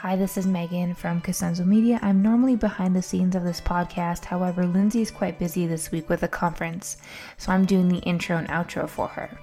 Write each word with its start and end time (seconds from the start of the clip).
Hi, 0.00 0.14
this 0.14 0.36
is 0.36 0.46
Megan 0.46 0.92
from 0.92 1.22
Cosenzo 1.22 1.64
Media. 1.64 1.98
I'm 2.02 2.20
normally 2.20 2.54
behind 2.54 2.94
the 2.94 3.00
scenes 3.00 3.34
of 3.34 3.44
this 3.44 3.62
podcast. 3.62 4.26
However, 4.26 4.66
Lindsay 4.66 5.00
is 5.00 5.10
quite 5.10 5.38
busy 5.38 5.66
this 5.66 5.90
week 5.90 6.10
with 6.10 6.22
a 6.22 6.28
conference, 6.28 6.98
so 7.38 7.50
I'm 7.50 7.64
doing 7.64 7.88
the 7.88 8.00
intro 8.00 8.36
and 8.36 8.46
outro 8.48 8.86
for 8.86 9.08
her. 9.08 9.40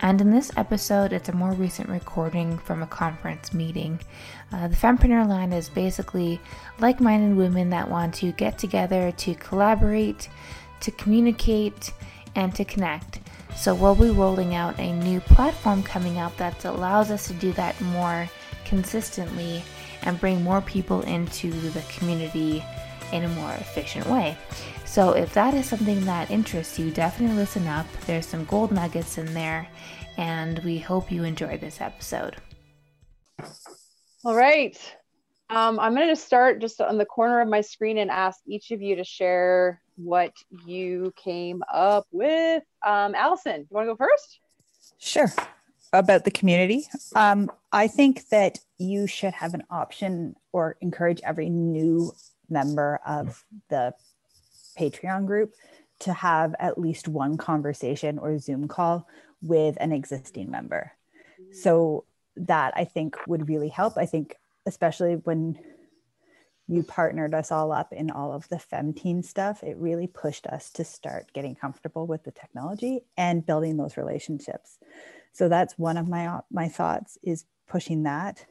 And 0.00 0.18
in 0.22 0.30
this 0.30 0.50
episode, 0.56 1.12
it's 1.12 1.28
a 1.28 1.34
more 1.34 1.52
recent 1.52 1.90
recording 1.90 2.56
from 2.56 2.82
a 2.82 2.86
conference 2.86 3.52
meeting. 3.52 4.00
Uh, 4.50 4.68
the 4.68 4.74
Fempreneur 4.74 5.28
Land 5.28 5.52
is 5.52 5.68
basically 5.68 6.40
like 6.78 6.98
minded 6.98 7.36
women 7.36 7.68
that 7.68 7.90
want 7.90 8.14
to 8.14 8.32
get 8.32 8.56
together 8.56 9.12
to 9.12 9.34
collaborate, 9.34 10.30
to 10.80 10.90
communicate, 10.92 11.92
and 12.34 12.54
to 12.54 12.64
connect. 12.64 13.20
So, 13.54 13.74
we'll 13.74 13.94
be 13.94 14.08
rolling 14.08 14.54
out 14.54 14.80
a 14.80 14.94
new 14.94 15.20
platform 15.20 15.82
coming 15.82 16.16
up 16.16 16.34
that 16.38 16.64
allows 16.64 17.10
us 17.10 17.26
to 17.26 17.34
do 17.34 17.52
that 17.52 17.78
more 17.82 18.30
consistently 18.64 19.62
and 20.02 20.20
bring 20.20 20.42
more 20.42 20.60
people 20.60 21.02
into 21.02 21.50
the 21.50 21.82
community 21.82 22.64
in 23.12 23.24
a 23.24 23.28
more 23.28 23.52
efficient 23.52 24.06
way. 24.06 24.36
So, 24.84 25.12
if 25.12 25.34
that 25.34 25.54
is 25.54 25.66
something 25.66 26.04
that 26.04 26.30
interests 26.30 26.78
you, 26.78 26.90
definitely 26.90 27.36
listen 27.36 27.66
up. 27.66 27.86
There's 28.06 28.26
some 28.26 28.44
gold 28.44 28.72
nuggets 28.72 29.18
in 29.18 29.32
there, 29.34 29.68
and 30.16 30.58
we 30.60 30.78
hope 30.78 31.12
you 31.12 31.24
enjoy 31.24 31.58
this 31.58 31.80
episode. 31.80 32.36
All 34.24 34.34
right. 34.34 34.76
Um, 35.48 35.80
I'm 35.80 35.94
going 35.94 36.08
to 36.08 36.16
start 36.16 36.60
just 36.60 36.80
on 36.80 36.98
the 36.98 37.04
corner 37.04 37.40
of 37.40 37.48
my 37.48 37.60
screen 37.60 37.98
and 37.98 38.10
ask 38.10 38.40
each 38.46 38.70
of 38.70 38.80
you 38.80 38.96
to 38.96 39.04
share 39.04 39.80
what 39.96 40.32
you 40.64 41.12
came 41.16 41.62
up 41.72 42.06
with. 42.12 42.62
Um, 42.86 43.14
Allison, 43.14 43.62
you 43.62 43.66
want 43.70 43.86
to 43.88 43.92
go 43.92 43.96
first? 43.96 44.40
Sure. 44.98 45.32
About 45.92 46.24
the 46.24 46.30
community. 46.30 46.86
Um, 47.16 47.50
I 47.72 47.88
think 47.88 48.28
that 48.28 48.58
you 48.80 49.06
should 49.06 49.34
have 49.34 49.52
an 49.54 49.62
option 49.70 50.34
or 50.52 50.76
encourage 50.80 51.20
every 51.22 51.50
new 51.50 52.12
member 52.48 52.98
of 53.06 53.44
the 53.68 53.94
Patreon 54.78 55.26
group 55.26 55.52
to 56.00 56.14
have 56.14 56.54
at 56.58 56.78
least 56.78 57.06
one 57.06 57.36
conversation 57.36 58.18
or 58.18 58.38
Zoom 58.38 58.68
call 58.68 59.06
with 59.42 59.76
an 59.80 59.92
existing 59.92 60.50
member. 60.50 60.92
So 61.52 62.04
that 62.36 62.72
I 62.76 62.84
think 62.84 63.16
would 63.26 63.48
really 63.48 63.68
help. 63.68 63.98
I 63.98 64.06
think, 64.06 64.36
especially 64.66 65.14
when 65.14 65.58
you 66.66 66.82
partnered 66.82 67.34
us 67.34 67.50
all 67.50 67.72
up 67.72 67.92
in 67.92 68.10
all 68.10 68.32
of 68.32 68.48
the 68.48 68.56
femteen 68.56 69.24
stuff, 69.24 69.62
it 69.62 69.76
really 69.76 70.06
pushed 70.06 70.46
us 70.46 70.70
to 70.70 70.84
start 70.84 71.32
getting 71.34 71.54
comfortable 71.54 72.06
with 72.06 72.24
the 72.24 72.30
technology 72.30 73.00
and 73.16 73.44
building 73.44 73.76
those 73.76 73.96
relationships. 73.96 74.78
So 75.32 75.48
that's 75.48 75.78
one 75.78 75.96
of 75.96 76.08
my 76.08 76.40
my 76.50 76.68
thoughts 76.68 77.18
is 77.22 77.44
pushing 77.68 78.04
that 78.04 78.46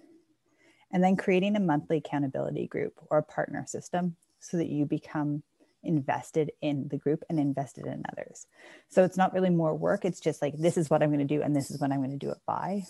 and 0.91 1.03
then 1.03 1.15
creating 1.15 1.55
a 1.55 1.59
monthly 1.59 1.97
accountability 1.97 2.67
group 2.67 2.93
or 3.09 3.19
a 3.19 3.23
partner 3.23 3.65
system 3.67 4.15
so 4.39 4.57
that 4.57 4.69
you 4.69 4.85
become 4.85 5.43
invested 5.83 6.51
in 6.61 6.87
the 6.89 6.97
group 6.97 7.23
and 7.29 7.39
invested 7.39 7.85
in 7.85 8.03
others. 8.11 8.47
So 8.89 9.03
it's 9.03 9.17
not 9.17 9.33
really 9.33 9.49
more 9.49 9.73
work. 9.73 10.03
It's 10.03 10.19
just 10.19 10.41
like, 10.41 10.57
this 10.57 10.77
is 10.77 10.89
what 10.89 11.01
I'm 11.01 11.09
going 11.09 11.25
to 11.25 11.35
do 11.35 11.41
and 11.41 11.55
this 11.55 11.71
is 11.71 11.79
when 11.79 11.91
I'm 11.91 11.99
going 11.99 12.11
to 12.11 12.17
do 12.17 12.31
it 12.31 12.39
by, 12.45 12.83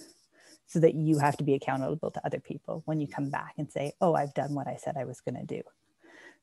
so 0.67 0.79
that 0.79 0.95
you 0.95 1.19
have 1.19 1.37
to 1.37 1.43
be 1.43 1.53
accountable 1.55 2.11
to 2.11 2.25
other 2.25 2.39
people 2.39 2.83
when 2.85 2.99
you 2.99 3.07
come 3.07 3.29
back 3.29 3.53
and 3.57 3.71
say, 3.71 3.93
oh, 4.01 4.13
I've 4.15 4.33
done 4.33 4.53
what 4.53 4.67
I 4.67 4.77
said 4.77 4.95
I 4.97 5.05
was 5.05 5.19
going 5.21 5.35
to 5.35 5.45
do. 5.45 5.61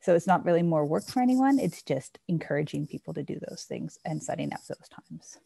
So 0.00 0.14
it's 0.14 0.27
not 0.27 0.44
really 0.44 0.62
more 0.62 0.84
work 0.84 1.06
for 1.06 1.20
anyone. 1.20 1.58
It's 1.58 1.82
just 1.82 2.18
encouraging 2.28 2.86
people 2.86 3.14
to 3.14 3.22
do 3.22 3.38
those 3.48 3.64
things 3.64 3.98
and 4.04 4.22
setting 4.22 4.52
up 4.52 4.64
those 4.68 4.88
times. 4.88 5.38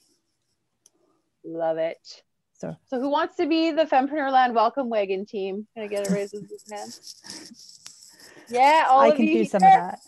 Love 1.45 1.79
it. 1.79 2.23
So, 2.61 2.77
so 2.89 3.01
who 3.01 3.09
wants 3.09 3.37
to 3.37 3.47
be 3.47 3.71
the 3.71 3.87
Fempreneur 3.87 4.31
Land 4.31 4.55
Welcome 4.55 4.91
Wagon 4.91 5.25
team? 5.25 5.67
Can 5.73 5.85
I 5.85 5.87
get 5.87 6.07
a 6.07 6.13
raise 6.13 6.35
of 6.35 6.45
hand? 6.71 6.93
Yeah, 8.51 8.85
all 8.87 9.01
I 9.01 9.13
can 9.13 9.25
do 9.25 9.33
here. 9.33 9.45
some 9.47 9.63
of 9.63 9.73
that. 9.73 9.99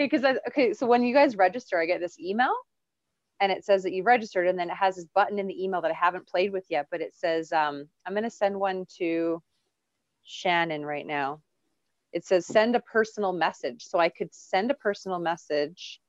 Okay, 0.00 0.08
because 0.10 0.24
okay, 0.48 0.72
so 0.72 0.88
when 0.88 1.04
you 1.04 1.14
guys 1.14 1.36
register, 1.36 1.80
I 1.80 1.86
get 1.86 2.00
this 2.00 2.18
email, 2.18 2.52
and 3.38 3.52
it 3.52 3.64
says 3.64 3.84
that 3.84 3.92
you 3.92 4.02
registered, 4.02 4.48
and 4.48 4.58
then 4.58 4.70
it 4.70 4.74
has 4.74 4.96
this 4.96 5.06
button 5.14 5.38
in 5.38 5.46
the 5.46 5.62
email 5.62 5.80
that 5.82 5.92
I 5.92 5.94
haven't 5.94 6.26
played 6.26 6.52
with 6.52 6.64
yet, 6.68 6.88
but 6.90 7.00
it 7.00 7.14
says 7.14 7.52
um, 7.52 7.86
I'm 8.04 8.14
going 8.14 8.24
to 8.24 8.30
send 8.30 8.58
one 8.58 8.84
to 8.98 9.40
Shannon 10.24 10.84
right 10.84 11.06
now. 11.06 11.42
It 12.12 12.26
says 12.26 12.44
send 12.44 12.74
a 12.74 12.80
personal 12.80 13.32
message, 13.32 13.84
so 13.84 14.00
I 14.00 14.08
could 14.08 14.34
send 14.34 14.72
a 14.72 14.74
personal 14.74 15.20
message 15.20 16.00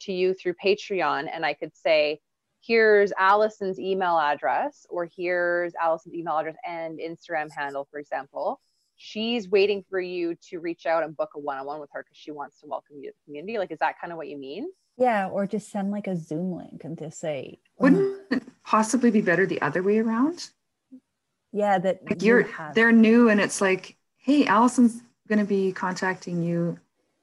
to 0.00 0.12
you 0.14 0.32
through 0.32 0.54
Patreon, 0.54 1.28
and 1.30 1.44
I 1.44 1.52
could 1.52 1.76
say 1.76 2.20
here's 2.62 3.12
Allison's 3.18 3.78
email 3.78 4.18
address, 4.18 4.86
or 4.88 5.08
here's 5.16 5.74
Allison's 5.74 6.14
email 6.14 6.38
address 6.38 6.56
and 6.66 6.98
Instagram 6.98 7.50
handle, 7.50 7.86
for 7.90 7.98
example. 7.98 8.60
She's 8.96 9.48
waiting 9.48 9.84
for 9.90 10.00
you 10.00 10.36
to 10.48 10.60
reach 10.60 10.86
out 10.86 11.02
and 11.02 11.16
book 11.16 11.30
a 11.34 11.38
one 11.38 11.58
on 11.58 11.66
one 11.66 11.80
with 11.80 11.90
her 11.92 12.02
because 12.04 12.16
she 12.16 12.30
wants 12.30 12.60
to 12.60 12.66
welcome 12.66 12.96
you 13.00 13.10
to 13.10 13.16
the 13.16 13.24
community. 13.24 13.58
Like, 13.58 13.72
is 13.72 13.80
that 13.80 14.00
kind 14.00 14.12
of 14.12 14.16
what 14.16 14.28
you 14.28 14.38
mean? 14.38 14.68
Yeah, 14.96 15.28
or 15.28 15.46
just 15.46 15.70
send 15.70 15.90
like 15.90 16.06
a 16.06 16.16
Zoom 16.16 16.54
link 16.54 16.84
and 16.84 16.96
just 16.96 17.18
say, 17.18 17.58
wouldn't 17.78 18.20
it 18.30 18.42
possibly 18.64 19.10
be 19.10 19.20
better 19.20 19.46
the 19.46 19.60
other 19.60 19.82
way 19.82 19.98
around? 19.98 20.50
Yeah, 21.52 21.78
that 21.78 22.00
like 22.08 22.22
you're 22.22 22.42
you 22.42 22.54
they're 22.74 22.92
new 22.92 23.28
and 23.28 23.40
it's 23.40 23.60
like, 23.60 23.96
hey, 24.18 24.46
Allison's 24.46 25.02
gonna 25.28 25.44
be 25.44 25.72
contacting 25.72 26.42
you 26.42 26.78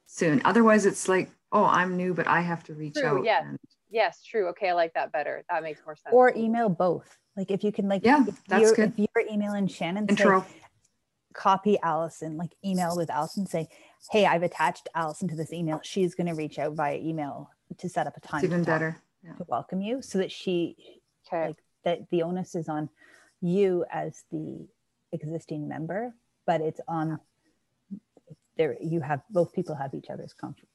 soon. 0.06 0.42
Otherwise, 0.44 0.86
it's 0.86 1.08
like, 1.08 1.30
oh, 1.52 1.64
I'm 1.64 1.96
new, 1.96 2.14
but 2.14 2.28
I 2.28 2.42
have 2.42 2.64
to 2.66 2.74
reach 2.74 2.96
True, 2.96 3.20
out. 3.20 3.26
Yeah. 3.26 3.48
And- 3.48 3.60
Yes, 3.90 4.24
true. 4.24 4.48
Okay, 4.50 4.70
I 4.70 4.74
like 4.74 4.94
that 4.94 5.12
better. 5.12 5.44
That 5.50 5.64
makes 5.64 5.82
more 5.86 5.96
sense. 5.96 6.14
Or 6.14 6.34
email 6.36 6.70
both. 6.70 7.18
Like 7.36 7.52
if 7.52 7.64
you 7.64 7.72
can, 7.72 7.88
like, 7.88 8.06
yeah, 8.06 8.26
that's 8.48 8.72
good. 8.72 8.94
If 8.98 9.08
you're 9.16 9.26
emailing 9.32 9.68
Shannon, 9.68 10.08
intro, 10.08 10.42
say, 10.42 10.48
copy 11.34 11.78
Allison, 11.82 12.38
like 12.38 12.52
email 12.66 12.96
with 12.98 13.10
Allison, 13.10 13.46
say, 13.46 13.68
"Hey, 14.12 14.26
I've 14.26 14.44
attached 14.44 14.90
Allison 14.94 15.28
to 15.30 15.36
this 15.36 15.54
email. 15.54 15.80
She's 15.84 16.16
going 16.16 16.28
to 16.28 16.34
reach 16.34 16.60
out 16.60 16.74
via 16.74 16.98
email 16.98 17.50
to 17.78 17.88
set 17.88 18.08
up 18.08 18.18
a 18.18 18.20
time. 18.20 18.40
It's 18.40 18.46
even 18.46 18.64
better 18.64 19.02
yeah. 19.24 19.34
to 19.34 19.46
welcome 19.48 19.82
you, 19.82 20.02
so 20.02 20.18
that 20.18 20.32
she, 20.32 20.76
okay. 21.28 21.48
like, 21.48 21.58
that 21.86 22.10
the 22.10 22.24
onus 22.24 22.56
is 22.56 22.68
on 22.68 22.90
you 23.42 23.86
as 23.92 24.24
the 24.32 24.68
existing 25.14 25.68
member, 25.68 26.14
but 26.46 26.62
it's 26.62 26.82
on 26.88 27.20
there. 28.58 28.76
You 28.82 29.00
have 29.00 29.22
both 29.30 29.54
people 29.54 29.76
have 29.76 29.94
each 29.94 30.10
other's 30.10 30.34
contact 30.34 30.68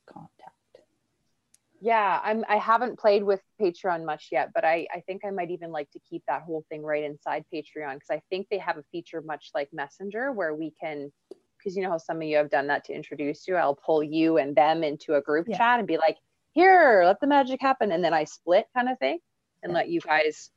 yeah 1.85 2.19
i'm 2.25 2.45
i 2.49 2.57
haven't 2.57 2.99
played 2.99 3.23
with 3.23 3.41
patreon 3.61 4.07
much 4.07 4.29
yet 4.33 4.51
but 4.55 4.65
i 4.65 4.87
i 4.95 5.01
think 5.01 5.23
i 5.23 5.31
might 5.31 5.51
even 5.51 5.71
like 5.71 5.91
to 5.91 6.01
keep 6.09 6.23
that 6.27 6.41
whole 6.43 6.65
thing 6.71 6.83
right 6.83 7.05
inside 7.05 7.45
patreon 7.53 7.95
because 7.95 8.11
i 8.11 8.23
think 8.31 8.47
they 8.51 8.59
have 8.59 8.79
a 8.79 8.85
feature 8.91 9.21
much 9.21 9.51
like 9.55 9.69
messenger 9.71 10.33
where 10.33 10.55
we 10.55 10.73
can 10.81 11.13
because 11.59 11.77
you 11.77 11.83
know 11.83 11.91
how 11.91 11.99
some 11.99 12.19
of 12.19 12.23
you 12.25 12.37
have 12.37 12.51
done 12.51 12.67
that 12.67 12.85
to 12.85 12.93
introduce 12.93 13.49
you? 13.49 13.57
I'll 13.57 13.75
pull 13.75 14.03
you 14.03 14.37
and 14.37 14.55
them 14.55 14.85
into 14.85 15.15
a 15.15 15.23
group 15.23 15.47
yeah. 15.49 15.57
chat 15.57 15.79
and 15.79 15.89
be 15.89 15.97
like 15.97 16.19
here 16.53 17.03
let 17.05 17.21
the 17.21 17.27
magic 17.27 17.61
happen 17.61 17.91
and 17.91 18.05
then 18.05 18.15
i 18.15 18.25
split 18.25 18.67
kind 18.75 18.89
of 18.89 18.99
thing 18.99 19.19
and 19.63 19.73
let 19.73 19.89
you 19.89 20.01
guys 20.01 20.51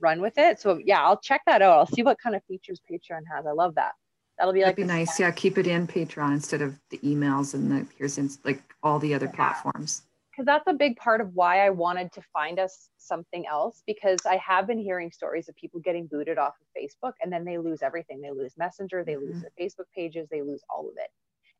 run 0.00 0.20
with 0.20 0.38
it. 0.38 0.60
So 0.60 0.80
yeah 0.84 1.02
i'll 1.02 1.18
check 1.18 1.42
that 1.46 1.62
out. 1.62 1.78
I'll 1.78 1.86
see 1.86 2.02
what 2.02 2.18
kind 2.20 2.36
of 2.36 2.42
features 2.44 2.80
patreon 2.90 3.22
has. 3.34 3.46
I 3.46 3.52
love 3.52 3.74
that. 3.74 3.92
That'll 4.38 4.52
be 4.52 4.60
That'd 4.60 4.70
like 4.70 4.76
be 4.76 4.84
nice. 4.84 5.18
yeah 5.20 5.30
keep 5.30 5.58
it 5.58 5.66
in 5.66 5.86
patreon 5.86 6.32
instead 6.32 6.62
of 6.62 6.78
the 6.90 6.98
emails 6.98 7.54
and 7.54 7.70
the 7.70 7.86
here's 7.98 8.18
in, 8.18 8.30
like 8.44 8.62
all 8.82 8.98
the 8.98 9.14
other 9.14 9.26
yeah. 9.26 9.32
platforms 9.32 10.02
because 10.42 10.64
that's 10.64 10.74
a 10.74 10.76
big 10.76 10.96
part 10.96 11.20
of 11.20 11.34
why 11.34 11.64
I 11.64 11.70
wanted 11.70 12.12
to 12.12 12.22
find 12.32 12.58
us 12.58 12.88
something 12.98 13.46
else 13.46 13.82
because 13.86 14.18
I 14.26 14.36
have 14.36 14.66
been 14.66 14.78
hearing 14.78 15.10
stories 15.12 15.48
of 15.48 15.54
people 15.56 15.80
getting 15.80 16.06
booted 16.06 16.38
off 16.38 16.54
of 16.60 16.66
Facebook 16.76 17.12
and 17.22 17.32
then 17.32 17.44
they 17.44 17.58
lose 17.58 17.82
everything. 17.82 18.20
They 18.20 18.30
lose 18.30 18.54
Messenger, 18.58 19.04
they 19.04 19.16
lose 19.16 19.36
mm-hmm. 19.36 19.40
their 19.56 19.68
Facebook 19.68 19.86
pages, 19.94 20.28
they 20.30 20.42
lose 20.42 20.62
all 20.68 20.88
of 20.88 20.94
it. 20.96 21.10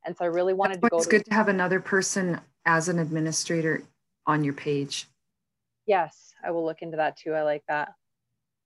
And 0.04 0.16
so 0.16 0.24
I 0.24 0.28
really 0.28 0.54
wanted 0.54 0.80
that's 0.80 0.86
to 0.86 0.90
go. 0.90 0.96
It's 0.98 1.06
good 1.06 1.24
to 1.26 1.34
have 1.34 1.48
another 1.48 1.80
person 1.80 2.40
as 2.66 2.88
an 2.88 2.98
administrator 2.98 3.84
on 4.26 4.42
your 4.42 4.54
page. 4.54 5.06
Yes, 5.86 6.32
I 6.44 6.50
will 6.50 6.64
look 6.64 6.82
into 6.82 6.96
that 6.96 7.16
too. 7.16 7.34
I 7.34 7.42
like 7.42 7.62
that. 7.68 7.90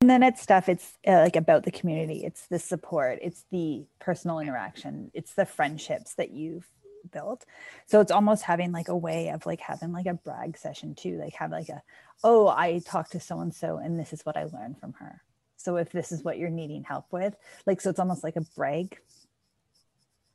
And 0.00 0.08
then 0.08 0.22
it's 0.22 0.40
stuff. 0.40 0.68
It's 0.68 0.94
uh, 1.06 1.20
like 1.20 1.36
about 1.36 1.64
the 1.64 1.70
community. 1.70 2.24
It's 2.24 2.46
the 2.46 2.58
support. 2.58 3.18
It's 3.22 3.44
the 3.50 3.86
personal 3.98 4.38
interaction. 4.38 5.10
It's 5.14 5.34
the 5.34 5.46
friendships 5.46 6.14
that 6.14 6.30
you've 6.30 6.68
built 7.10 7.44
so 7.86 8.00
it's 8.00 8.12
almost 8.12 8.42
having 8.42 8.72
like 8.72 8.88
a 8.88 8.96
way 8.96 9.28
of 9.28 9.44
like 9.46 9.60
having 9.60 9.92
like 9.92 10.06
a 10.06 10.14
brag 10.14 10.56
session 10.56 10.94
too 10.94 11.18
like 11.18 11.34
have 11.34 11.50
like 11.50 11.68
a 11.68 11.82
oh 12.24 12.48
i 12.48 12.80
talked 12.84 13.12
to 13.12 13.20
so 13.20 13.40
and 13.40 13.54
so 13.54 13.78
and 13.78 13.98
this 13.98 14.12
is 14.12 14.24
what 14.24 14.36
i 14.36 14.44
learned 14.44 14.78
from 14.78 14.92
her 14.94 15.22
so 15.56 15.76
if 15.76 15.90
this 15.90 16.12
is 16.12 16.22
what 16.22 16.38
you're 16.38 16.50
needing 16.50 16.84
help 16.84 17.06
with 17.10 17.34
like 17.66 17.80
so 17.80 17.90
it's 17.90 18.00
almost 18.00 18.24
like 18.24 18.36
a 18.36 18.44
brag 18.56 18.98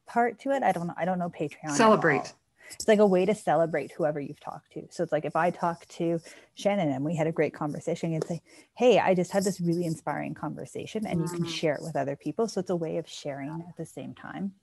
part 0.06 0.40
to 0.40 0.52
it 0.52 0.64
i 0.64 0.72
don't 0.72 0.88
know 0.88 0.96
i 0.98 1.06
don't 1.06 1.20
know 1.20 1.30
patreon 1.30 1.72
celebrate 1.72 2.34
it's 2.76 2.88
like 2.88 3.00
a 3.00 3.06
way 3.06 3.26
to 3.26 3.36
celebrate 3.36 3.92
whoever 3.92 4.20
you've 4.20 4.40
talked 4.40 4.72
to. 4.74 4.88
So 4.90 5.04
it's 5.04 5.12
like 5.12 5.26
if 5.26 5.36
I 5.36 5.50
talk 5.50 5.88
to 5.90 6.20
Shannon 6.56 6.92
and 6.92 7.04
we 7.04 7.16
had 7.16 7.28
a 7.28 7.32
great 7.32 7.54
conversation, 7.54 8.14
and 8.14 8.24
say, 8.24 8.42
Hey, 8.76 9.00
I 9.00 9.14
just 9.14 9.32
had 9.32 9.44
this 9.44 9.60
really 9.60 9.86
inspiring 9.86 10.34
conversation, 10.34 11.06
and 11.06 11.22
you 11.22 11.28
can 11.28 11.40
mm-hmm. 11.40 11.52
share 11.52 11.76
it 11.76 11.82
with 11.82 11.96
other 11.96 12.16
people. 12.16 12.48
So 12.48 12.60
it's 12.60 12.70
a 12.70 12.76
way 12.76 12.98
of 12.98 13.08
sharing 13.08 13.64
at 13.68 13.78
the 13.78 13.86
same 13.86 14.14
time. 14.14 14.54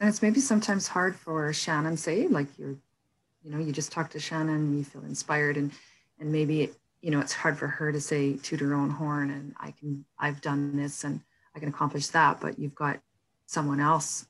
And 0.00 0.08
it's 0.08 0.22
maybe 0.22 0.40
sometimes 0.40 0.86
hard 0.88 1.16
for 1.16 1.52
Shannon, 1.52 1.96
say, 1.96 2.26
like 2.28 2.46
you're, 2.58 2.76
you 3.42 3.50
know, 3.50 3.58
you 3.58 3.72
just 3.72 3.92
talk 3.92 4.10
to 4.10 4.20
Shannon 4.20 4.54
and 4.56 4.78
you 4.78 4.84
feel 4.84 5.04
inspired 5.04 5.56
and 5.56 5.72
and 6.18 6.32
maybe 6.32 6.70
you 7.02 7.10
know 7.10 7.20
it's 7.20 7.32
hard 7.34 7.58
for 7.58 7.66
her 7.66 7.92
to 7.92 8.00
say 8.00 8.34
to 8.38 8.56
her 8.56 8.74
own 8.74 8.90
horn 8.90 9.30
and 9.30 9.54
I 9.60 9.70
can 9.72 10.04
I've 10.18 10.40
done 10.40 10.76
this 10.76 11.04
and 11.04 11.20
I 11.54 11.58
can 11.60 11.68
accomplish 11.68 12.08
that, 12.08 12.40
but 12.40 12.58
you've 12.58 12.74
got 12.74 13.00
someone 13.46 13.80
else 13.80 14.26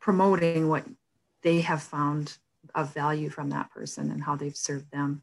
promoting 0.00 0.68
what 0.68 0.84
they 1.42 1.60
have 1.62 1.82
found 1.82 2.36
of 2.74 2.92
value 2.94 3.30
from 3.30 3.50
that 3.50 3.70
person 3.70 4.10
and 4.10 4.22
how 4.22 4.36
they've 4.36 4.56
served 4.56 4.90
them. 4.92 5.22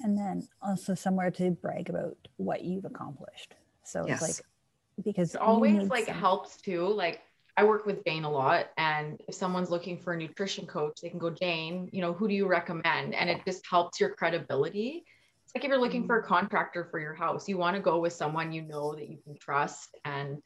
And 0.00 0.16
then 0.18 0.46
also 0.62 0.94
somewhere 0.94 1.30
to 1.32 1.50
brag 1.50 1.88
about 1.88 2.16
what 2.36 2.62
you've 2.64 2.84
accomplished. 2.84 3.54
So 3.84 4.06
Yes. 4.06 4.22
it's 4.22 4.38
like 4.40 5.04
because 5.04 5.34
It 5.34 5.40
always 5.40 5.88
like 5.88 6.06
some- 6.06 6.14
helps 6.16 6.56
too. 6.56 6.86
Like 6.88 7.22
I 7.56 7.64
work 7.64 7.86
with 7.86 8.04
Jane 8.04 8.24
a 8.24 8.30
lot, 8.30 8.66
and 8.76 9.18
if 9.28 9.34
someone's 9.34 9.70
looking 9.70 9.98
for 9.98 10.12
a 10.12 10.16
nutrition 10.16 10.66
coach, 10.66 11.00
they 11.02 11.08
can 11.08 11.18
go, 11.18 11.30
Jane, 11.30 11.88
you 11.90 12.02
know, 12.02 12.12
who 12.12 12.28
do 12.28 12.34
you 12.34 12.46
recommend? 12.46 13.14
And 13.14 13.30
it 13.30 13.40
just 13.46 13.66
helps 13.66 13.98
your 13.98 14.10
credibility. 14.10 15.04
It's 15.44 15.54
like 15.54 15.64
if 15.64 15.68
you're 15.68 15.80
looking 15.80 16.06
for 16.06 16.18
a 16.18 16.22
contractor 16.22 16.84
for 16.90 17.00
your 17.00 17.14
house, 17.14 17.48
you 17.48 17.56
want 17.56 17.74
to 17.76 17.80
go 17.80 17.98
with 17.98 18.12
someone 18.12 18.52
you 18.52 18.60
know 18.60 18.94
that 18.94 19.08
you 19.08 19.18
can 19.24 19.38
trust, 19.38 19.96
and 20.04 20.42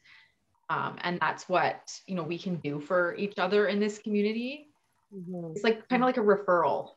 um, 0.69 0.95
and 1.01 1.19
that's 1.19 1.49
what 1.49 1.91
you 2.07 2.15
know 2.15 2.23
we 2.23 2.37
can 2.37 2.55
do 2.57 2.79
for 2.79 3.13
each 3.15 3.37
other 3.37 3.67
in 3.67 3.79
this 3.79 3.97
community. 3.97 4.69
It's 5.53 5.65
like 5.65 5.89
kind 5.89 6.01
of 6.01 6.07
like 6.07 6.17
a 6.17 6.21
referral. 6.21 6.91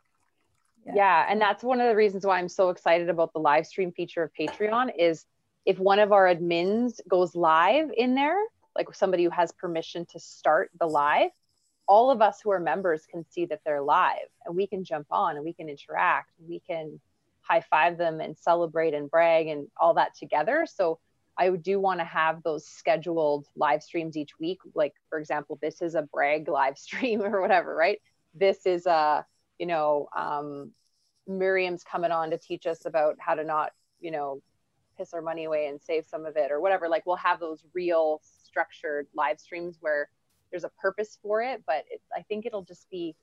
Yeah. 0.86 0.92
yeah 0.94 1.26
and 1.30 1.40
that's 1.40 1.64
one 1.64 1.80
of 1.80 1.88
the 1.88 1.96
reasons 1.96 2.26
why 2.26 2.38
i'm 2.38 2.48
so 2.50 2.68
excited 2.68 3.08
about 3.08 3.32
the 3.32 3.38
live 3.38 3.66
stream 3.66 3.90
feature 3.90 4.22
of 4.22 4.30
patreon 4.38 4.90
is 4.98 5.24
if 5.64 5.78
one 5.78 5.98
of 5.98 6.12
our 6.12 6.26
admins 6.26 7.00
goes 7.08 7.34
live 7.34 7.90
in 7.96 8.14
there 8.14 8.36
like 8.76 8.92
somebody 8.94 9.24
who 9.24 9.30
has 9.30 9.52
permission 9.52 10.06
to 10.06 10.18
start 10.18 10.70
the 10.78 10.86
live 10.86 11.30
all 11.86 12.10
of 12.10 12.22
us 12.22 12.40
who 12.40 12.50
are 12.50 12.60
members 12.60 13.06
can 13.06 13.24
see 13.30 13.46
that 13.46 13.60
they're 13.64 13.82
live 13.82 14.28
and 14.44 14.56
we 14.56 14.66
can 14.66 14.84
jump 14.84 15.06
on 15.10 15.36
and 15.36 15.44
we 15.44 15.52
can 15.52 15.68
interact. 15.68 16.30
We 16.46 16.60
can 16.60 17.00
high 17.40 17.60
five 17.60 17.98
them 17.98 18.20
and 18.20 18.36
celebrate 18.36 18.94
and 18.94 19.10
brag 19.10 19.48
and 19.48 19.68
all 19.78 19.94
that 19.94 20.14
together. 20.16 20.66
So 20.72 20.98
i 21.36 21.50
do 21.50 21.80
want 21.80 21.98
to 21.98 22.04
have 22.04 22.44
those 22.44 22.64
scheduled 22.64 23.46
live 23.56 23.82
streams 23.82 24.16
each 24.16 24.38
week. 24.38 24.60
Like 24.74 24.94
for 25.10 25.18
example 25.18 25.58
this 25.60 25.82
is 25.82 25.94
a 25.94 26.02
brag 26.02 26.48
live 26.48 26.78
stream 26.86 27.22
or 27.22 27.40
whatever 27.40 27.74
right? 27.74 28.00
This 28.34 28.66
is 28.66 28.86
a 28.86 29.26
you 29.58 29.66
know, 29.66 30.08
um, 30.16 30.72
Miriam's 31.28 31.84
coming 31.84 32.10
on 32.10 32.30
to 32.30 32.38
teach 32.38 32.66
us 32.66 32.86
about 32.86 33.16
how 33.20 33.34
to 33.34 33.44
not, 33.44 33.70
you 34.00 34.10
know, 34.10 34.42
piss 34.98 35.14
our 35.14 35.22
money 35.22 35.44
away 35.44 35.68
and 35.68 35.80
save 35.80 36.06
some 36.06 36.26
of 36.26 36.36
it 36.36 36.50
or 36.50 36.60
whatever. 36.60 36.88
Like 36.88 37.06
we'll 37.06 37.16
have 37.16 37.38
those 37.38 37.62
real 37.72 38.20
structured 38.54 39.06
live 39.14 39.40
streams 39.40 39.78
where 39.80 40.08
there's 40.50 40.64
a 40.64 40.70
purpose 40.80 41.18
for 41.22 41.42
it, 41.42 41.62
but 41.66 41.84
it, 41.90 42.00
I 42.16 42.22
think 42.22 42.46
it'll 42.46 42.62
just 42.62 42.88
be, 42.90 43.16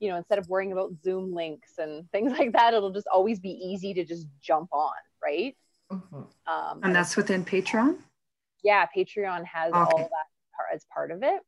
you 0.00 0.08
know, 0.10 0.16
instead 0.16 0.38
of 0.38 0.48
worrying 0.48 0.72
about 0.72 0.92
Zoom 1.02 1.34
links 1.34 1.78
and 1.78 2.10
things 2.12 2.32
like 2.38 2.52
that, 2.52 2.74
it'll 2.74 2.92
just 2.92 3.08
always 3.12 3.40
be 3.40 3.50
easy 3.50 3.94
to 3.94 4.04
just 4.04 4.26
jump 4.40 4.68
on, 4.72 4.92
right? 5.22 5.56
Um, 6.46 6.80
And 6.82 6.94
that's 6.94 7.16
within 7.16 7.44
Patreon. 7.44 7.96
yeah, 8.62 8.86
Patreon 8.96 9.44
has 9.44 9.72
all 9.72 9.98
that 9.98 10.26
part 10.56 10.68
as 10.74 10.84
part 10.92 11.10
of 11.10 11.22
it. 11.22 11.40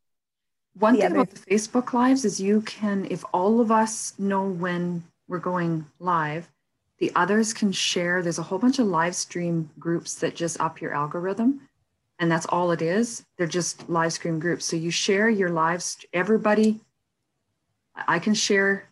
One 0.74 0.94
The 0.94 1.02
thing 1.02 1.12
about 1.12 1.30
the 1.30 1.40
Facebook 1.40 1.92
lives 1.92 2.24
is 2.24 2.40
you 2.40 2.62
can, 2.62 3.06
if 3.10 3.24
all 3.32 3.60
of 3.60 3.70
us 3.70 4.14
know 4.18 4.44
when 4.48 5.04
we're 5.28 5.38
going 5.38 5.86
live, 5.98 6.48
the 6.98 7.12
others 7.14 7.52
can 7.52 7.72
share. 7.72 8.22
There's 8.22 8.38
a 8.38 8.42
whole 8.44 8.58
bunch 8.58 8.78
of 8.78 8.86
live 8.86 9.14
stream 9.14 9.70
groups 9.78 10.14
that 10.16 10.34
just 10.34 10.60
up 10.60 10.80
your 10.80 10.94
algorithm. 10.94 11.60
And 12.22 12.30
that's 12.30 12.46
all 12.46 12.70
it 12.70 12.80
is. 12.80 13.26
They're 13.36 13.48
just 13.48 13.90
live 13.90 14.12
stream 14.12 14.38
groups. 14.38 14.64
So 14.64 14.76
you 14.76 14.92
share 14.92 15.28
your 15.28 15.48
lives, 15.48 15.98
everybody, 16.12 16.78
I 17.96 18.20
can 18.20 18.32
share, 18.32 18.88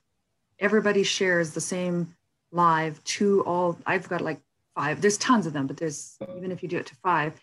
everybody 0.58 1.04
shares 1.04 1.52
the 1.52 1.60
same 1.60 2.16
live 2.50 3.02
to 3.04 3.44
all, 3.44 3.78
I've 3.86 4.08
got 4.08 4.20
like 4.20 4.40
five, 4.74 5.00
there's 5.00 5.16
tons 5.16 5.46
of 5.46 5.52
them, 5.52 5.68
but 5.68 5.76
there's, 5.76 6.16
even 6.36 6.50
if 6.50 6.60
you 6.60 6.68
do 6.68 6.78
it 6.78 6.86
to 6.86 6.96
five, 6.96 7.40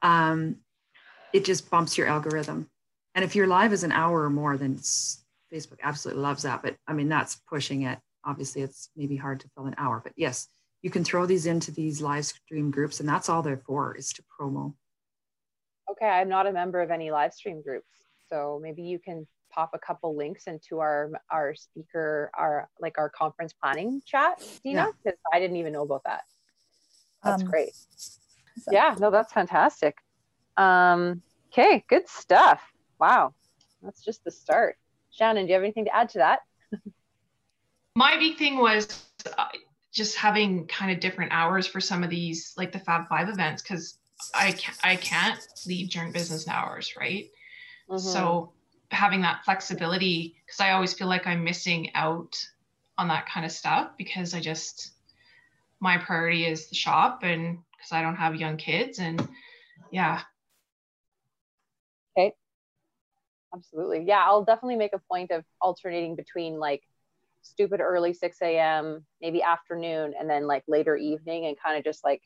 um, 0.00 0.56
it 1.34 1.44
just 1.44 1.68
bumps 1.68 1.98
your 1.98 2.06
algorithm. 2.06 2.70
And 3.14 3.22
if 3.22 3.36
your 3.36 3.48
live 3.48 3.74
is 3.74 3.84
an 3.84 3.92
hour 3.92 4.22
or 4.22 4.30
more, 4.30 4.56
then 4.56 4.76
Facebook 4.76 5.78
absolutely 5.82 6.22
loves 6.22 6.44
that. 6.44 6.62
But 6.62 6.76
I 6.86 6.94
mean, 6.94 7.10
that's 7.10 7.36
pushing 7.36 7.82
it. 7.82 7.98
Obviously, 8.24 8.62
it's 8.62 8.88
maybe 8.96 9.16
hard 9.16 9.40
to 9.40 9.48
fill 9.54 9.66
an 9.66 9.74
hour, 9.76 10.00
but 10.02 10.14
yes, 10.16 10.48
you 10.80 10.88
can 10.88 11.04
throw 11.04 11.26
these 11.26 11.44
into 11.44 11.70
these 11.70 12.00
live 12.00 12.24
stream 12.24 12.70
groups, 12.70 12.98
and 12.98 13.06
that's 13.06 13.28
all 13.28 13.42
they're 13.42 13.58
for 13.66 13.94
is 13.94 14.10
to 14.14 14.22
promo. 14.40 14.72
Okay, 16.00 16.08
I'm 16.08 16.28
not 16.28 16.46
a 16.46 16.52
member 16.52 16.80
of 16.80 16.90
any 16.90 17.10
live 17.10 17.34
stream 17.34 17.60
groups, 17.62 17.88
so 18.30 18.60
maybe 18.62 18.82
you 18.82 18.98
can 19.00 19.26
pop 19.50 19.70
a 19.74 19.78
couple 19.78 20.14
links 20.16 20.46
into 20.46 20.78
our 20.78 21.10
our 21.30 21.54
speaker, 21.54 22.30
our 22.38 22.68
like 22.80 22.98
our 22.98 23.08
conference 23.08 23.52
planning 23.52 24.00
chat, 24.06 24.40
Dina, 24.62 24.88
because 25.02 25.18
I 25.32 25.40
didn't 25.40 25.56
even 25.56 25.72
know 25.72 25.82
about 25.82 26.02
that. 26.04 26.22
That's 27.24 27.42
Um, 27.42 27.48
great. 27.48 27.74
so- 27.96 28.70
Yeah, 28.72 28.94
no, 29.00 29.10
that's 29.10 29.32
fantastic. 29.32 29.96
Um, 30.56 31.22
okay, 31.52 31.84
good 31.88 32.08
stuff. 32.08 32.62
Wow, 33.00 33.34
that's 33.82 34.02
just 34.04 34.22
the 34.22 34.30
start. 34.30 34.76
Shannon, 35.10 35.46
do 35.46 35.48
you 35.48 35.54
have 35.54 35.64
anything 35.64 35.86
to 35.86 35.94
add 35.96 36.10
to 36.10 36.18
that? 36.18 36.40
my 37.96 38.16
big 38.18 38.36
thing 38.36 38.58
was 38.58 39.04
uh, 39.36 39.46
just 39.92 40.16
having 40.16 40.68
kind 40.68 40.92
of 40.92 41.00
different 41.00 41.32
hours 41.32 41.66
for 41.66 41.80
some 41.80 42.04
of 42.04 42.10
these 42.10 42.54
like 42.56 42.70
the 42.70 42.78
fab 42.78 43.08
five 43.08 43.28
events 43.28 43.62
because 43.62 43.98
i 44.34 44.52
can't 44.52 44.78
i 44.84 44.96
can't 44.96 45.40
leave 45.66 45.90
during 45.90 46.12
business 46.12 46.48
hours 46.48 46.94
right 46.98 47.26
Mm-hmm. 47.90 48.32
so 48.34 48.52
having 48.90 49.22
that 49.22 49.44
flexibility 49.44 50.36
because 50.46 50.60
i 50.60 50.72
always 50.72 50.94
feel 50.94 51.08
like 51.08 51.26
i'm 51.26 51.44
missing 51.44 51.90
out 51.94 52.36
on 52.98 53.08
that 53.08 53.28
kind 53.28 53.46
of 53.46 53.52
stuff 53.52 53.90
because 53.98 54.34
i 54.34 54.40
just 54.40 54.92
my 55.80 55.98
priority 55.98 56.46
is 56.46 56.68
the 56.68 56.76
shop 56.76 57.20
and 57.22 57.58
because 57.76 57.92
i 57.92 58.02
don't 58.02 58.16
have 58.16 58.36
young 58.36 58.56
kids 58.56 58.98
and 58.98 59.28
yeah 59.92 60.20
Okay. 62.16 62.34
Absolutely. 63.54 64.04
Yeah, 64.06 64.24
I'll 64.26 64.44
definitely 64.44 64.76
make 64.76 64.92
a 64.94 64.98
point 65.10 65.30
of 65.30 65.44
alternating 65.60 66.16
between 66.16 66.58
like 66.58 66.82
stupid 67.42 67.80
early 67.80 68.12
6 68.12 68.58
a.m., 68.58 69.06
maybe 69.20 69.42
afternoon, 69.42 70.14
and 70.18 70.28
then 70.28 70.46
like 70.46 70.64
later 70.68 70.96
evening, 70.96 71.46
and 71.46 71.56
kind 71.58 71.78
of 71.78 71.84
just 71.84 72.04
like 72.04 72.22